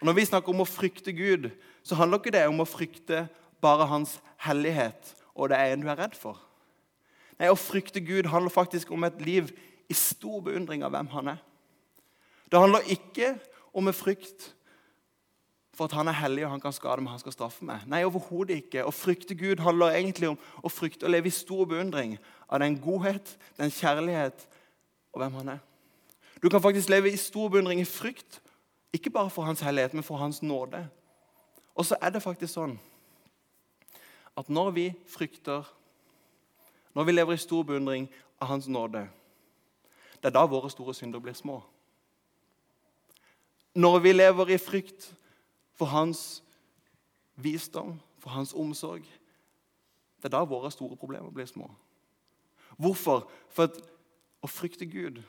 Og 0.00 0.08
Når 0.08 0.16
vi 0.16 0.26
snakker 0.28 0.52
om 0.52 0.64
å 0.64 0.68
frykte 0.68 1.14
Gud, 1.16 1.50
så 1.84 1.98
handler 1.98 2.20
ikke 2.20 2.34
det 2.34 2.46
om 2.48 2.60
å 2.60 2.68
frykte 2.68 3.26
bare 3.62 3.86
hans 3.88 4.18
hellighet 4.44 5.14
og 5.34 5.50
det 5.50 5.60
ene 5.60 5.84
du 5.84 5.90
er 5.92 6.00
redd 6.02 6.16
for. 6.18 6.40
Nei, 7.38 7.50
Å 7.50 7.58
frykte 7.58 8.02
Gud 8.04 8.28
handler 8.30 8.52
faktisk 8.54 8.92
om 8.94 9.04
et 9.06 9.20
liv 9.24 9.50
i 9.90 9.96
stor 9.96 10.42
beundring 10.44 10.84
av 10.84 10.94
hvem 10.94 11.10
han 11.12 11.32
er. 11.34 11.40
Det 12.50 12.60
handler 12.60 12.92
ikke 12.94 13.34
om 13.74 13.88
en 13.90 13.96
frykt 13.96 14.52
for 15.74 15.88
at 15.88 15.96
han 15.98 16.08
er 16.08 16.20
hellig 16.20 16.44
og 16.46 16.52
han 16.52 16.62
kan 16.62 16.74
skade 16.74 17.02
meg, 17.02 17.16
han 17.16 17.22
skal 17.22 17.34
straffe 17.34 17.66
meg. 17.66 17.82
Nei, 17.90 18.04
overhodet 18.06 18.60
ikke. 18.62 18.84
Å 18.86 18.94
frykte 18.94 19.34
Gud 19.34 19.62
handler 19.64 19.96
egentlig 19.96 20.30
om 20.30 20.38
å 20.62 20.70
frykte 20.70 21.08
å 21.08 21.10
leve 21.10 21.30
i 21.30 21.34
stor 21.34 21.66
beundring 21.70 22.14
av 22.46 22.62
den 22.62 22.78
godhet, 22.82 23.34
den 23.58 23.74
kjærlighet 23.74 24.46
og 25.14 25.22
hvem 25.22 25.32
han 25.32 25.48
er. 25.48 25.58
Du 26.42 26.48
kan 26.48 26.62
faktisk 26.62 26.88
leve 26.88 27.12
i 27.12 27.16
stor 27.16 27.48
beundring, 27.48 27.80
i 27.80 27.84
frykt, 27.84 28.42
ikke 28.92 29.10
bare 29.10 29.30
for 29.30 29.42
hans 29.42 29.60
hellighet, 29.60 29.94
men 29.94 30.02
for 30.02 30.16
hans 30.16 30.42
nåde. 30.42 30.88
Og 31.74 31.86
så 31.86 31.96
er 32.02 32.10
det 32.10 32.22
faktisk 32.22 32.54
sånn 32.54 32.76
at 34.34 34.50
når 34.50 34.70
vi 34.74 34.84
frykter, 35.06 35.62
når 36.94 37.04
vi 37.04 37.12
lever 37.12 37.34
i 37.34 37.42
stor 37.42 37.62
beundring 37.62 38.08
av 38.42 38.50
hans 38.50 38.68
nåde, 38.68 39.06
det 40.18 40.30
er 40.30 40.34
da 40.34 40.44
våre 40.50 40.70
store 40.70 40.94
synder 40.94 41.22
blir 41.22 41.36
små. 41.38 41.60
Når 43.74 43.98
vi 43.98 44.12
lever 44.12 44.54
i 44.54 44.58
frykt 44.58 45.14
for 45.74 45.90
hans 45.90 46.42
visdom, 47.36 48.00
for 48.18 48.30
hans 48.30 48.54
omsorg, 48.54 49.06
det 50.18 50.30
er 50.30 50.36
da 50.38 50.44
våre 50.48 50.70
store 50.70 50.96
problemer 50.96 51.30
blir 51.30 51.46
små. 51.46 51.70
Hvorfor? 52.76 53.28
For 53.50 53.68
at 53.68 53.80
å 54.44 54.50
frykte 54.50 54.86
Gud 54.88 55.22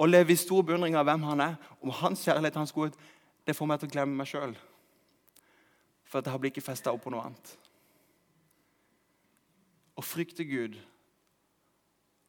og 0.00 0.08
leve 0.08 0.34
i 0.34 0.40
stor 0.40 0.64
beundring 0.66 0.96
av 0.98 1.06
hvem 1.06 1.22
han 1.28 1.42
er, 1.44 1.58
om 1.84 1.92
hans 2.00 2.24
kjærlighet 2.24 2.56
hans 2.58 2.72
godhet, 2.74 2.96
det 3.46 3.54
får 3.54 3.68
meg 3.68 3.80
til 3.80 3.90
å 3.90 3.92
glemme 3.92 4.18
meg 4.18 4.30
sjøl. 4.30 4.56
For 6.08 6.24
det 6.24 6.32
har 6.32 6.40
blitt 6.40 6.56
ikke 6.56 6.64
festa 6.72 6.92
opp 6.92 7.04
på 7.04 7.12
noe 7.12 7.28
annet. 7.28 7.52
Å 9.94 10.02
frykte 10.02 10.46
Gud 10.48 10.80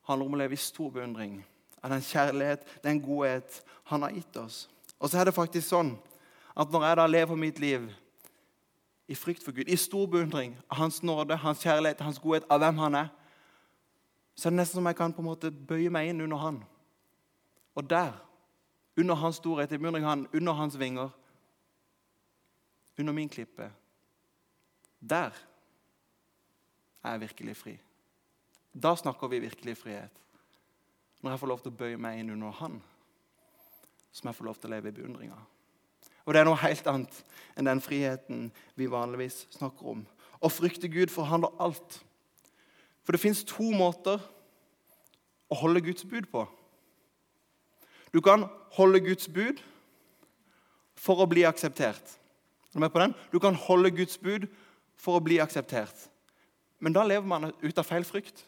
handler 0.06 0.28
om 0.28 0.38
å 0.38 0.42
leve 0.44 0.54
i 0.58 0.62
stor 0.62 0.92
beundring 0.94 1.40
av 1.82 1.96
den 1.96 2.04
kjærlighet, 2.06 2.68
den 2.84 3.02
godhet 3.02 3.62
han 3.90 4.06
har 4.06 4.14
gitt 4.14 4.38
oss. 4.38 4.66
Og 5.00 5.10
så 5.10 5.20
er 5.20 5.30
det 5.30 5.38
faktisk 5.38 5.68
sånn 5.72 5.96
at 6.56 6.72
når 6.72 6.86
jeg 6.86 7.00
da 7.00 7.06
lever 7.10 7.40
mitt 7.40 7.60
liv 7.60 7.88
i 9.10 9.18
frykt 9.18 9.44
for 9.46 9.54
Gud, 9.54 9.70
i 9.70 9.78
stor 9.78 10.06
beundring 10.10 10.56
av 10.70 10.80
Hans 10.84 11.02
nåde, 11.06 11.38
Hans 11.38 11.62
kjærlighet, 11.66 12.02
Hans 12.02 12.22
godhet, 12.22 12.46
av 12.50 12.62
hvem 12.62 12.80
han 12.82 13.02
er, 13.04 13.10
så 14.36 14.48
er 14.48 14.54
det 14.54 14.60
nesten 14.60 14.82
som 14.82 14.90
jeg 14.90 14.98
kan 15.00 15.14
på 15.16 15.24
en 15.24 15.30
måte 15.30 15.52
bøye 15.52 15.92
meg 15.94 16.12
inn 16.12 16.24
under 16.26 16.42
han. 16.42 16.60
Og 17.76 17.88
der, 17.90 18.12
under 19.00 19.16
hans 19.20 19.40
storhet, 19.40 19.72
i 19.72 19.80
beundring 19.80 20.06
han, 20.08 20.28
under 20.36 20.54
hans 20.60 20.76
vinger, 20.80 21.10
under 23.00 23.16
min 23.16 23.30
klippe, 23.30 23.70
der 25.00 25.36
er 27.04 27.16
jeg 27.16 27.22
virkelig 27.22 27.56
fri. 27.58 27.78
Da 28.74 28.96
snakker 28.96 29.28
vi 29.32 29.40
virkelig 29.40 29.78
frihet. 29.78 30.12
Når 31.22 31.32
jeg 31.32 31.40
får 31.40 31.48
lov 31.48 31.62
til 31.64 31.72
å 31.72 31.80
bøye 31.80 32.00
meg 32.00 32.20
inn 32.20 32.34
under 32.36 32.52
han, 32.60 32.80
som 34.12 34.30
jeg 34.30 34.38
får 34.38 34.48
lov 34.48 34.60
til 34.60 34.70
å 34.70 34.76
leve 34.76 34.92
i 34.92 34.96
beundringa. 34.96 35.38
Og 36.26 36.34
det 36.34 36.42
er 36.42 36.48
noe 36.48 36.60
helt 36.60 36.88
annet 36.90 37.18
enn 37.56 37.68
den 37.68 37.82
friheten 37.84 38.50
vi 38.80 38.88
vanligvis 38.90 39.46
snakker 39.56 39.92
om. 39.94 40.04
Å 40.42 40.52
frykte 40.52 40.90
Gud 40.92 41.14
forhandler 41.14 41.54
alt. 41.62 42.00
For 43.06 43.14
det 43.14 43.22
fins 43.22 43.44
to 43.46 43.70
måter 43.72 44.22
å 45.52 45.58
holde 45.62 45.84
Guds 45.86 46.06
bud 46.10 46.28
på. 46.32 46.46
Du 48.14 48.22
kan 48.26 48.48
holde 48.78 49.02
Guds 49.06 49.28
bud 49.30 49.62
for 50.98 51.22
å 51.22 51.28
bli 51.30 51.46
akseptert. 51.46 52.16
Er 52.72 52.80
du 52.80 52.82
med 52.82 52.94
på 52.94 53.02
den? 53.04 53.14
Du 53.32 53.38
kan 53.40 53.56
holde 53.68 53.92
Guds 53.94 54.18
bud 54.18 54.48
for 54.98 55.20
å 55.20 55.24
bli 55.24 55.38
akseptert. 55.44 56.08
Men 56.80 56.96
da 56.96 57.04
lever 57.06 57.28
man 57.28 57.52
ut 57.62 57.78
av 57.78 57.88
feil 57.88 58.08
frykt. 58.08 58.42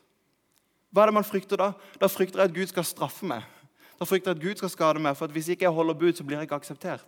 Hva 0.92 1.04
er 1.04 1.12
det 1.12 1.18
man 1.20 1.28
frykter 1.28 1.60
da? 1.60 1.70
Da 2.00 2.10
frykter 2.10 2.42
jeg 2.42 2.50
at 2.50 2.56
Gud 2.56 2.72
skal 2.72 2.88
straffe 2.88 3.28
meg. 3.28 3.46
Da 4.00 4.08
frykter 4.08 4.32
jeg 4.32 4.40
at 4.40 4.44
Gud 4.44 4.60
skal 4.62 4.72
skade 4.74 5.02
meg, 5.04 5.18
for 5.18 5.32
hvis 5.34 5.50
ikke 5.54 5.66
jeg 5.66 5.74
holder 5.74 5.98
bud, 5.98 6.14
så 6.16 6.26
blir 6.26 6.40
jeg 6.40 6.48
ikke 6.48 6.60
akseptert. 6.62 7.06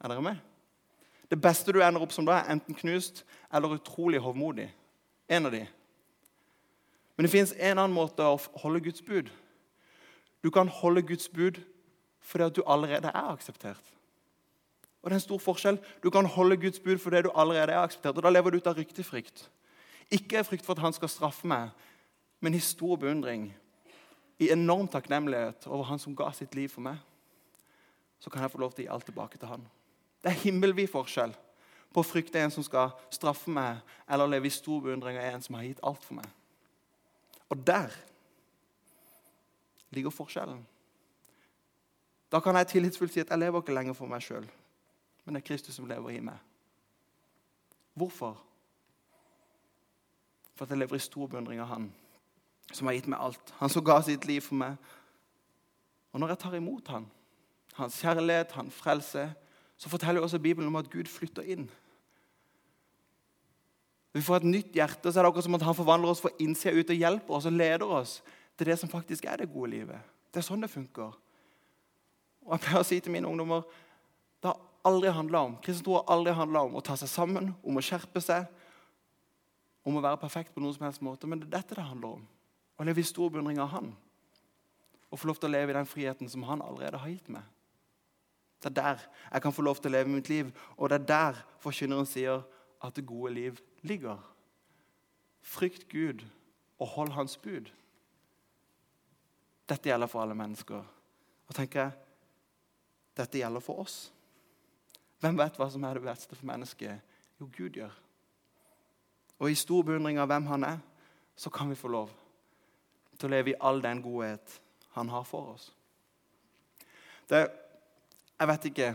Er 0.00 0.12
dere 0.12 0.24
med? 0.24 0.38
Det 1.30 1.38
beste 1.40 1.72
du 1.72 1.80
ender 1.84 2.02
opp 2.02 2.12
som 2.14 2.26
da, 2.26 2.40
er 2.40 2.54
enten 2.56 2.74
knust 2.74 3.22
eller 3.52 3.76
utrolig 3.76 4.18
hovmodig. 4.22 4.66
En 5.30 5.46
av 5.46 5.54
de. 5.54 5.62
Men 7.20 7.26
det 7.26 7.34
fins 7.34 7.50
en 7.52 7.76
annen 7.76 7.92
måte 7.92 8.24
å 8.24 8.38
holde 8.62 8.80
Guds 8.80 9.02
bud. 9.04 9.26
Du 10.40 10.46
kan 10.48 10.70
holde 10.72 11.02
Guds 11.04 11.28
bud 11.28 11.58
fordi 12.24 12.46
at 12.46 12.54
du 12.56 12.62
allerede 12.64 13.10
er 13.12 13.26
akseptert. 13.28 13.90
Og 15.02 15.10
det 15.10 15.12
er 15.12 15.18
en 15.18 15.26
stor 15.26 15.42
forskjell. 15.44 15.76
Du 16.00 16.08
kan 16.08 16.24
holde 16.24 16.56
Guds 16.56 16.80
bud 16.80 16.96
fordi 16.96 17.20
du 17.26 17.28
allerede 17.34 17.76
er 17.76 17.82
akseptert. 17.82 18.16
og 18.16 18.24
Da 18.24 18.32
lever 18.32 18.50
du 18.50 18.56
ut 18.56 18.72
av 18.72 18.80
ryktig 18.80 19.04
frykt. 19.04 19.44
Ikke 20.08 20.40
frykt 20.48 20.64
for 20.64 20.72
at 20.72 20.82
han 20.86 20.96
skal 20.96 21.12
straffe 21.12 21.44
meg, 21.44 21.68
men 22.40 22.56
i 22.56 22.64
stor 22.64 22.96
beundring. 22.96 23.50
I 24.40 24.48
enorm 24.56 24.88
takknemlighet 24.88 25.68
over 25.68 25.92
han 25.92 26.00
som 26.00 26.16
ga 26.16 26.32
sitt 26.32 26.56
liv 26.56 26.72
for 26.72 26.88
meg. 26.88 26.96
Så 28.16 28.32
kan 28.32 28.48
jeg 28.48 28.56
få 28.56 28.64
lov 28.64 28.72
til 28.72 28.86
å 28.86 28.88
gi 28.88 28.92
alt 28.96 29.10
tilbake 29.12 29.36
til 29.36 29.52
han. 29.52 29.68
Det 30.24 30.32
er 30.32 30.42
himmelvid 30.48 30.88
forskjell 30.88 31.36
på 31.92 32.00
å 32.00 32.12
frykte 32.16 32.40
en 32.40 32.56
som 32.56 32.64
skal 32.64 32.96
straffe 33.12 33.52
meg, 33.52 33.84
eller 34.08 34.38
leve 34.38 34.48
i 34.48 34.56
stor 34.56 34.80
beundring 34.80 35.20
av 35.20 35.34
en 35.34 35.42
som 35.44 35.60
har 35.60 35.68
gitt 35.68 35.84
alt 35.84 36.00
for 36.00 36.16
meg. 36.16 36.39
Og 37.50 37.66
der 37.66 37.88
ligger 39.90 40.10
forskjellen. 40.10 40.66
Da 42.32 42.40
kan 42.40 42.56
jeg 42.56 42.66
tillitsfullt 42.66 43.12
si 43.12 43.20
at 43.20 43.30
jeg 43.30 43.38
lever 43.38 43.62
ikke 43.62 43.74
lenger 43.74 43.96
for 43.98 44.06
meg 44.06 44.22
sjøl, 44.22 44.46
men 45.24 45.34
det 45.34 45.42
er 45.42 45.48
Kristus 45.48 45.74
som 45.74 45.88
lever 45.90 46.14
i 46.14 46.20
meg. 46.22 46.38
Hvorfor? 47.98 48.38
For 50.54 50.64
at 50.64 50.70
jeg 50.70 50.78
lever 50.78 50.96
i 50.96 51.02
stor 51.02 51.26
beundring 51.26 51.60
av 51.60 51.66
Han 51.74 51.90
som 52.72 52.86
har 52.86 52.94
gitt 52.94 53.08
meg 53.10 53.18
alt. 53.18 53.52
Han 53.58 53.72
som 53.72 53.84
ga 53.84 53.98
sitt 54.06 54.24
liv 54.28 54.44
for 54.46 54.54
meg. 54.54 54.76
Og 56.12 56.20
når 56.20 56.34
jeg 56.34 56.42
tar 56.44 56.54
imot 56.54 56.88
Han, 56.94 57.06
hans 57.74 58.00
kjærlighet, 58.02 58.52
hans 58.52 58.74
frelse, 58.74 59.32
så 59.76 59.88
forteller 59.88 60.20
også 60.20 60.38
Bibelen 60.38 60.68
om 60.68 60.76
at 60.76 60.90
Gud 60.90 61.08
flytter 61.08 61.42
inn. 61.42 61.70
Vi 64.14 64.22
får 64.26 64.40
et 64.40 64.48
nytt 64.50 64.74
hjerte, 64.74 65.10
så 65.10 65.20
er 65.20 65.22
det 65.22 65.30
akkurat 65.30 65.46
som 65.46 65.56
at 65.58 65.64
han 65.68 65.76
forvandler 65.78 66.10
oss 66.10 66.22
fra 66.22 66.32
innsida 66.42 66.74
ut 66.74 66.90
og 66.90 66.98
hjelper 66.98 67.36
oss 67.36 67.46
og 67.46 67.54
leder 67.54 67.92
oss 68.00 68.16
til 68.58 68.66
det 68.66 68.76
som 68.80 68.90
faktisk 68.90 69.28
er 69.30 69.42
det 69.42 69.52
gode 69.52 69.70
livet. 69.70 70.08
Det 70.30 70.42
er 70.42 70.46
sånn 70.46 70.64
det 70.64 70.70
funker. 70.72 71.14
Og 72.46 72.56
jeg 72.56 72.64
pleier 72.64 72.82
å 72.82 72.88
si 72.88 72.98
til 72.98 73.14
mine 73.14 73.28
ungdommer 73.30 73.62
det 74.40 74.50
har 74.50 74.58
aldri 74.88 75.12
handla 75.12 75.44
om 75.46 75.56
kristen 75.62 75.84
tro 75.84 75.98
har 75.98 76.10
aldri 76.10 76.32
handla 76.34 76.64
om 76.66 76.78
å 76.78 76.82
ta 76.84 76.96
seg 76.98 77.10
sammen, 77.12 77.52
om 77.62 77.76
å 77.76 77.84
skjerpe 77.84 78.22
seg, 78.24 78.48
om 79.86 79.96
å 79.96 80.02
være 80.04 80.20
perfekt 80.20 80.54
på 80.54 80.62
noen 80.64 80.74
som 80.76 80.86
helst 80.88 81.04
måte. 81.04 81.28
Men 81.28 81.42
det 81.42 81.50
er 81.50 81.58
dette 81.58 81.78
det 81.78 81.86
handler 81.86 82.18
om. 82.18 82.26
Å 82.80 82.86
leve 82.88 83.02
i 83.02 83.06
stor 83.06 83.30
beundring 83.32 83.60
av 83.60 83.70
Han. 83.74 83.90
Å 85.10 85.18
få 85.18 85.28
lov 85.28 85.40
til 85.40 85.50
å 85.50 85.52
leve 85.52 85.74
i 85.74 85.76
den 85.76 85.88
friheten 85.88 86.30
som 86.32 86.44
Han 86.48 86.64
allerede 86.64 87.00
har 87.00 87.12
gitt 87.12 87.28
meg. 87.32 87.44
Det 88.60 88.70
er 88.72 88.76
der 88.76 89.04
jeg 89.04 89.44
kan 89.44 89.54
få 89.56 89.64
lov 89.64 89.80
til 89.80 89.92
å 89.92 89.96
leve 89.96 90.12
mitt 90.12 90.28
liv, 90.28 90.50
og 90.76 90.90
det 90.90 91.00
er 91.00 91.08
der 91.08 91.42
forkynneren 91.62 92.08
sier 92.08 92.42
at 92.80 92.96
det 92.96 93.06
gode 93.08 93.32
liv 93.36 93.60
ligger. 93.82 94.18
Frykt 95.40 95.88
Gud 95.88 96.24
og 96.78 96.86
hold 96.86 97.12
Hans 97.16 97.36
bud. 97.36 97.70
Dette 99.68 99.88
gjelder 99.88 100.10
for 100.10 100.22
alle 100.22 100.34
mennesker. 100.34 100.84
Og 101.46 101.54
tenker 101.54 101.80
jeg, 101.80 101.92
dette 103.16 103.38
gjelder 103.38 103.62
for 103.64 103.82
oss. 103.84 103.98
Hvem 105.20 105.38
vet 105.38 105.58
hva 105.58 105.68
som 105.70 105.84
er 105.84 105.98
det 105.98 106.06
beste 106.06 106.36
for 106.36 106.48
mennesket? 106.48 107.00
Jo, 107.40 107.48
Gud 107.56 107.76
gjør. 107.76 107.92
Og 109.40 109.50
i 109.50 109.58
stor 109.58 109.84
beundring 109.86 110.20
av 110.20 110.28
hvem 110.30 110.48
han 110.50 110.64
er, 110.68 110.80
så 111.36 111.50
kan 111.52 111.70
vi 111.70 111.78
få 111.78 111.88
lov 111.88 112.10
til 113.16 113.28
å 113.28 113.32
leve 113.32 113.52
i 113.52 113.60
all 113.60 113.80
den 113.84 114.02
godhet 114.04 114.60
han 114.96 115.08
har 115.12 115.24
for 115.28 115.54
oss. 115.54 115.70
Det 117.28 117.44
jeg 118.40 118.48
vet 118.48 118.66
ikke 118.70 118.86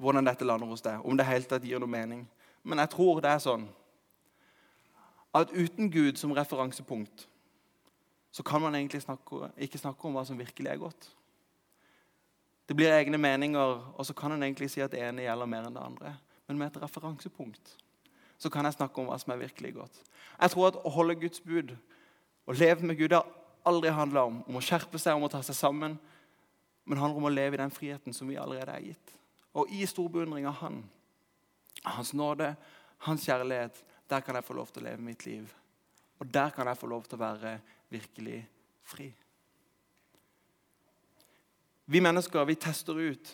hvordan 0.00 0.24
dette 0.24 0.46
lander 0.48 0.70
hos 0.70 0.80
deg, 0.80 1.02
om 1.04 1.16
det 1.16 1.28
helt 1.28 1.50
tatt 1.50 1.64
gir 1.68 1.80
noe 1.82 1.92
mening. 1.92 2.22
Men 2.62 2.82
jeg 2.82 2.92
tror 2.94 3.20
det 3.22 3.30
er 3.30 3.42
sånn 3.42 3.66
at 5.32 5.52
uten 5.52 5.88
Gud 5.90 6.18
som 6.20 6.34
referansepunkt 6.36 7.26
så 8.32 8.44
kan 8.44 8.62
man 8.62 8.74
egentlig 8.76 9.02
snakke, 9.02 9.50
ikke 9.60 9.80
snakke 9.80 10.08
om 10.08 10.16
hva 10.16 10.24
som 10.24 10.38
virkelig 10.38 10.70
er 10.70 10.80
godt. 10.80 11.08
Det 12.68 12.76
blir 12.76 12.92
egne 12.94 13.18
meninger, 13.20 13.80
og 13.96 14.06
så 14.06 14.14
kan 14.16 14.32
en 14.32 14.42
egentlig 14.42 14.70
si 14.72 14.80
at 14.80 14.92
det 14.92 15.02
ene 15.04 15.26
gjelder 15.26 15.48
mer 15.50 15.66
enn 15.68 15.74
det 15.76 15.82
andre. 15.82 16.12
Men 16.48 16.60
med 16.60 16.70
et 16.70 16.82
referansepunkt 16.84 17.74
så 18.40 18.50
kan 18.50 18.64
jeg 18.66 18.74
snakke 18.74 18.98
om 19.00 19.10
hva 19.10 19.18
som 19.20 19.34
er 19.34 19.42
virkelig 19.44 19.74
godt. 19.76 19.98
Jeg 20.40 20.50
tror 20.54 20.70
at 20.70 20.78
å 20.80 20.90
holde 20.90 21.18
Guds 21.20 21.42
bud 21.44 21.74
og 22.46 22.56
leve 22.58 22.86
med 22.88 22.98
Gud 22.98 23.12
har 23.14 23.28
aldri 23.68 23.92
handla 23.94 24.24
om, 24.26 24.40
om 24.48 24.58
å 24.58 24.64
skjerpe 24.64 24.98
seg, 24.98 25.14
om 25.14 25.28
å 25.28 25.30
ta 25.30 25.42
seg 25.46 25.54
sammen, 25.54 25.98
men 26.84 26.98
handler 26.98 27.20
om 27.20 27.28
å 27.28 27.34
leve 27.34 27.54
i 27.54 27.60
den 27.60 27.74
friheten 27.74 28.16
som 28.16 28.30
vi 28.30 28.40
allerede 28.40 28.74
er 28.74 28.88
gitt. 28.88 29.12
Og 29.54 29.70
i 29.70 29.84
stor 29.86 30.08
beundring 30.10 30.48
av 30.48 30.56
Han, 30.64 30.80
Hans 31.84 32.14
nåde, 32.14 32.54
Hans 32.98 33.24
kjærlighet, 33.26 33.84
der 34.10 34.20
kan 34.20 34.34
jeg 34.34 34.44
få 34.44 34.54
lov 34.54 34.68
til 34.70 34.82
å 34.82 34.86
leve 34.86 35.02
mitt 35.02 35.24
liv. 35.26 35.50
Og 36.20 36.28
der 36.34 36.50
kan 36.54 36.68
jeg 36.70 36.78
få 36.78 36.86
lov 36.86 37.04
til 37.08 37.18
å 37.18 37.24
være 37.24 37.56
virkelig 37.90 38.44
fri. 38.86 39.08
Vi 41.86 42.00
mennesker 42.00 42.44
vi 42.46 42.54
tester 42.54 42.94
ut 42.94 43.32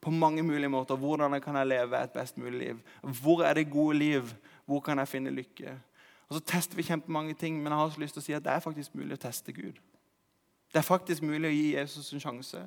på 0.00 0.10
mange 0.14 0.42
mulige 0.46 0.70
måter 0.70 0.96
hvordan 0.96 1.40
kan 1.42 1.56
jeg 1.58 1.66
leve 1.66 1.98
et 1.98 2.14
best 2.14 2.38
mulig 2.38 2.58
liv. 2.58 2.80
Hvor 3.02 3.42
er 3.44 3.54
det 3.54 3.70
gode 3.70 3.98
liv? 3.98 4.30
Hvor 4.66 4.80
kan 4.80 4.98
jeg 4.98 5.08
finne 5.08 5.34
lykke? 5.34 5.74
Og 6.28 6.34
Så 6.36 6.40
tester 6.40 6.76
vi 6.76 6.82
kjempemange 6.82 7.34
ting, 7.34 7.56
men 7.56 7.72
jeg 7.72 7.78
har 7.78 7.84
også 7.84 8.00
lyst 8.00 8.14
til 8.14 8.20
å 8.20 8.24
si 8.26 8.36
at 8.36 8.44
det 8.44 8.52
er 8.52 8.60
faktisk 8.60 8.94
mulig 8.94 9.16
å 9.16 9.22
teste 9.26 9.52
Gud. 9.52 9.80
Det 10.68 10.78
er 10.78 10.86
faktisk 10.86 11.22
mulig 11.22 11.48
å 11.48 11.52
gi 11.52 11.68
Jesus 11.74 12.12
en 12.12 12.20
sjanse. 12.20 12.60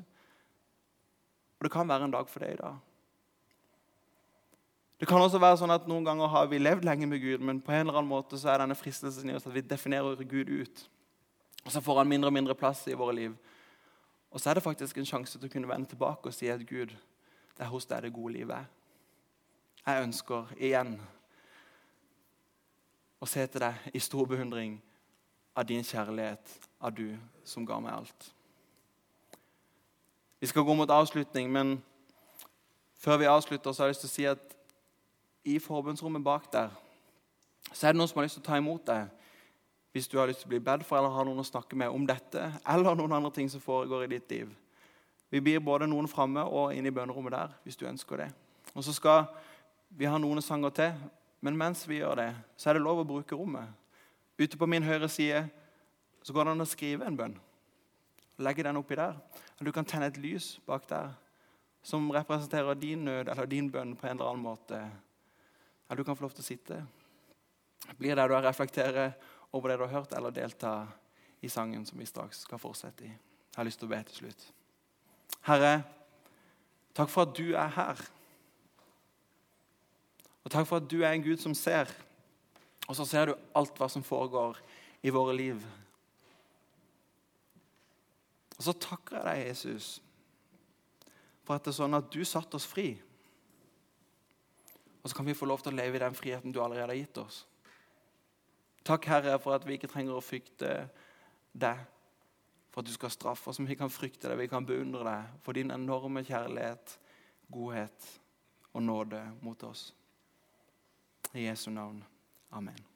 Og 1.59 1.67
det 1.67 1.71
kan 1.71 1.87
være 1.87 2.09
en 2.09 2.15
dag 2.15 2.29
for 2.29 2.41
deg 2.41 2.55
i 2.55 2.61
dag. 2.61 2.79
Det 5.01 5.07
kan 5.09 5.17
også 5.17 5.39
være 5.41 5.57
sånn 5.57 5.71
at 5.73 5.87
Noen 5.89 6.05
ganger 6.05 6.29
har 6.29 6.45
vi 6.45 6.59
levd 6.61 6.83
lenge 6.85 7.07
med 7.09 7.23
Gud, 7.23 7.41
men 7.41 7.57
på 7.57 7.71
en 7.73 7.87
eller 7.87 7.95
annen 7.97 8.09
måte 8.11 8.37
så 8.37 8.51
er 8.51 8.61
denne 8.61 8.75
fristelsen 8.77 9.31
i 9.31 9.33
oss 9.33 9.47
at 9.49 9.55
vi 9.55 9.63
definerer 9.65 10.19
Gud 10.29 10.51
ut. 10.53 10.83
Og 11.65 11.71
Så 11.71 11.81
får 11.81 11.97
han 11.97 12.09
mindre 12.09 12.29
og 12.29 12.35
mindre 12.35 12.55
plass 12.55 12.83
i 12.87 12.93
våre 12.93 13.15
liv. 13.15 13.33
Og 14.29 14.39
så 14.39 14.49
er 14.49 14.53
det 14.59 14.63
faktisk 14.63 14.97
en 14.97 15.09
sjanse 15.09 15.39
til 15.39 15.49
å 15.49 15.53
kunne 15.55 15.71
vende 15.71 15.89
tilbake 15.89 16.29
og 16.29 16.37
si 16.37 16.51
at 16.53 16.61
Gud, 16.69 16.93
det 17.57 17.65
er 17.65 17.73
hos 17.73 17.89
deg 17.89 18.05
det 18.05 18.13
gode 18.13 18.35
livet 18.35 18.59
er. 18.59 18.69
Jeg 19.87 20.05
ønsker 20.05 20.53
igjen 20.59 20.93
å 23.17 23.25
se 23.25 23.47
til 23.47 23.65
deg 23.65 23.89
i 23.97 24.05
stor 24.05 24.29
beundring 24.29 24.77
av 25.57 25.65
din 25.65 25.81
kjærlighet, 25.81 26.45
av 26.77 26.93
du 26.93 27.17
som 27.41 27.65
ga 27.65 27.81
meg 27.81 27.97
alt. 27.97 28.31
Vi 30.37 30.53
skal 30.53 30.61
gå 30.61 30.77
mot 30.77 30.97
avslutning, 31.01 31.49
men 31.49 31.79
før 33.01 33.17
vi 33.17 33.33
avslutter, 33.33 33.73
så 33.73 33.81
har 33.81 33.89
jeg 33.89 33.97
lyst 33.97 34.05
til 34.05 34.13
å 34.13 34.17
si 34.19 34.31
at 34.37 34.60
i 35.43 35.57
forbundsrommet 35.59 36.23
bak 36.23 36.51
der 36.53 36.69
så 37.71 37.87
er 37.87 37.93
det 37.93 37.99
noen 37.99 38.09
som 38.09 38.19
har 38.19 38.27
lyst 38.27 38.37
til 38.39 38.43
å 38.43 38.49
ta 38.49 38.57
imot 38.59 38.85
deg 38.87 39.09
hvis 39.91 40.07
du 40.07 40.17
har 40.19 40.29
lyst 40.29 40.43
til 40.43 40.49
å 40.49 40.53
bli 40.53 40.61
bedt 40.63 40.85
for 40.87 40.97
eller 40.97 41.13
har 41.13 41.27
noen 41.27 41.43
å 41.43 41.47
snakke 41.47 41.77
med 41.77 41.91
om 41.91 42.05
dette 42.07 42.47
eller 42.63 42.95
noen 42.97 43.17
andre 43.17 43.31
ting 43.35 43.49
som 43.51 43.63
foregår 43.63 44.05
i 44.05 44.13
ditt 44.13 44.31
liv. 44.31 44.51
Vi 45.31 45.41
blir 45.43 45.63
både 45.63 45.87
noen 45.87 46.07
framme 46.11 46.43
og 46.47 46.75
inne 46.75 46.91
i 46.91 46.95
bønnerommet 46.95 47.35
der 47.35 47.55
hvis 47.65 47.79
du 47.79 47.85
ønsker 47.87 48.23
det. 48.23 48.29
Og 48.75 48.83
så 48.87 48.95
skal 48.95 49.25
vi 49.89 50.07
ha 50.07 50.17
noen 50.19 50.41
sanger 50.43 50.73
til, 50.75 50.95
men 51.43 51.57
mens 51.59 51.83
vi 51.87 51.99
gjør 51.99 52.21
det, 52.21 52.29
så 52.55 52.69
er 52.69 52.77
det 52.77 52.83
lov 52.85 53.01
å 53.01 53.07
bruke 53.07 53.35
rommet. 53.35 53.67
Ute 54.39 54.59
på 54.59 54.67
min 54.67 54.83
høyre 54.83 55.09
side 55.11 55.43
så 56.23 56.33
går 56.33 56.47
det 56.47 56.55
an 56.55 56.63
å 56.63 56.69
skrive 56.69 57.07
en 57.07 57.17
bønn. 57.19 57.35
Legge 58.41 58.63
den 58.63 58.79
oppi 58.79 58.95
der. 58.95 59.17
Og 59.59 59.67
du 59.67 59.71
kan 59.75 59.87
tenne 59.87 60.07
et 60.07 60.19
lys 60.21 60.55
bak 60.67 60.87
der 60.89 61.11
som 61.83 62.09
representerer 62.13 62.77
din 62.79 63.03
nød 63.05 63.31
eller 63.31 63.49
din 63.49 63.71
bønn 63.71 63.95
på 63.97 64.07
en 64.07 64.17
eller 64.17 64.31
annen 64.31 64.45
måte. 64.45 64.81
Eller 65.91 65.97
du 65.97 66.07
kan 66.07 66.15
få 66.15 66.23
lov 66.23 66.31
til 66.31 66.39
å 66.39 66.47
sitte. 66.47 66.75
Blir 67.99 68.15
der 68.15 68.29
du 68.31 68.37
har 68.37 68.45
reflektere 68.45 69.09
over 69.51 69.67
det 69.67 69.75
du 69.81 69.83
har 69.83 69.97
hørt, 69.97 70.13
eller 70.15 70.31
delta 70.31 70.85
i 71.43 71.49
sangen 71.51 71.83
som 71.85 71.99
vi 71.99 72.07
straks 72.07 72.45
skal 72.45 72.61
fortsette 72.63 73.03
i. 73.03 73.09
Jeg 73.11 73.57
har 73.57 73.67
lyst 73.67 73.81
til 73.81 73.89
å 73.89 73.91
be 73.91 73.99
til 74.07 74.21
slutt. 74.21 74.45
Herre, 75.49 75.73
takk 76.95 77.11
for 77.11 77.27
at 77.27 77.35
du 77.35 77.51
er 77.59 77.75
her. 77.75 77.99
Og 80.45 80.55
takk 80.55 80.69
for 80.69 80.79
at 80.79 80.87
du 80.87 81.01
er 81.01 81.11
en 81.11 81.27
Gud 81.27 81.43
som 81.43 81.57
ser. 81.59 81.91
Og 82.87 82.95
så 82.95 83.03
ser 83.11 83.27
du 83.27 83.35
alt 83.51 83.75
hva 83.75 83.91
som 83.91 84.07
foregår 84.07 84.63
i 85.03 85.11
våre 85.11 85.35
liv. 85.35 85.59
Og 88.55 88.63
så 88.63 88.79
takker 88.79 89.19
jeg 89.19 89.27
deg, 89.27 89.45
Jesus, 89.51 89.93
for 91.43 91.59
at 91.59 91.67
det 91.67 91.75
er 91.75 91.81
sånn 91.83 91.99
at 91.99 92.11
du 92.15 92.21
satte 92.23 92.55
oss 92.55 92.69
fri. 92.69 92.93
Og 95.01 95.09
så 95.09 95.17
kan 95.17 95.25
vi 95.25 95.37
få 95.37 95.47
lov 95.49 95.63
til 95.63 95.73
å 95.73 95.79
leve 95.79 95.97
i 95.97 96.03
den 96.03 96.17
friheten 96.17 96.53
du 96.53 96.61
allerede 96.61 96.91
har 96.93 96.99
gitt 96.99 97.17
oss. 97.21 97.45
Takk, 98.85 99.05
Herre, 99.09 99.37
for 99.41 99.55
at 99.55 99.65
vi 99.65 99.77
ikke 99.77 99.89
trenger 99.89 100.17
å 100.17 100.25
frykte 100.25 100.75
deg 101.53 101.81
for 102.71 102.81
at 102.81 102.87
du 102.87 102.93
skal 102.95 103.11
straffe 103.11 103.51
oss, 103.51 103.59
men 103.59 103.69
vi 103.69 103.77
kan 103.77 103.91
frykte 103.91 104.29
deg, 104.29 104.39
vi 104.39 104.51
kan 104.51 104.65
beundre 104.65 105.03
deg 105.05 105.41
for 105.45 105.57
din 105.57 105.73
enorme 105.75 106.23
kjærlighet, 106.25 106.95
godhet 107.51 108.07
og 108.71 108.85
nåde 108.85 109.25
mot 109.41 109.67
oss. 109.67 109.91
I 111.33 111.49
Jesu 111.49 111.69
navn. 111.71 111.99
Amen. 112.51 112.90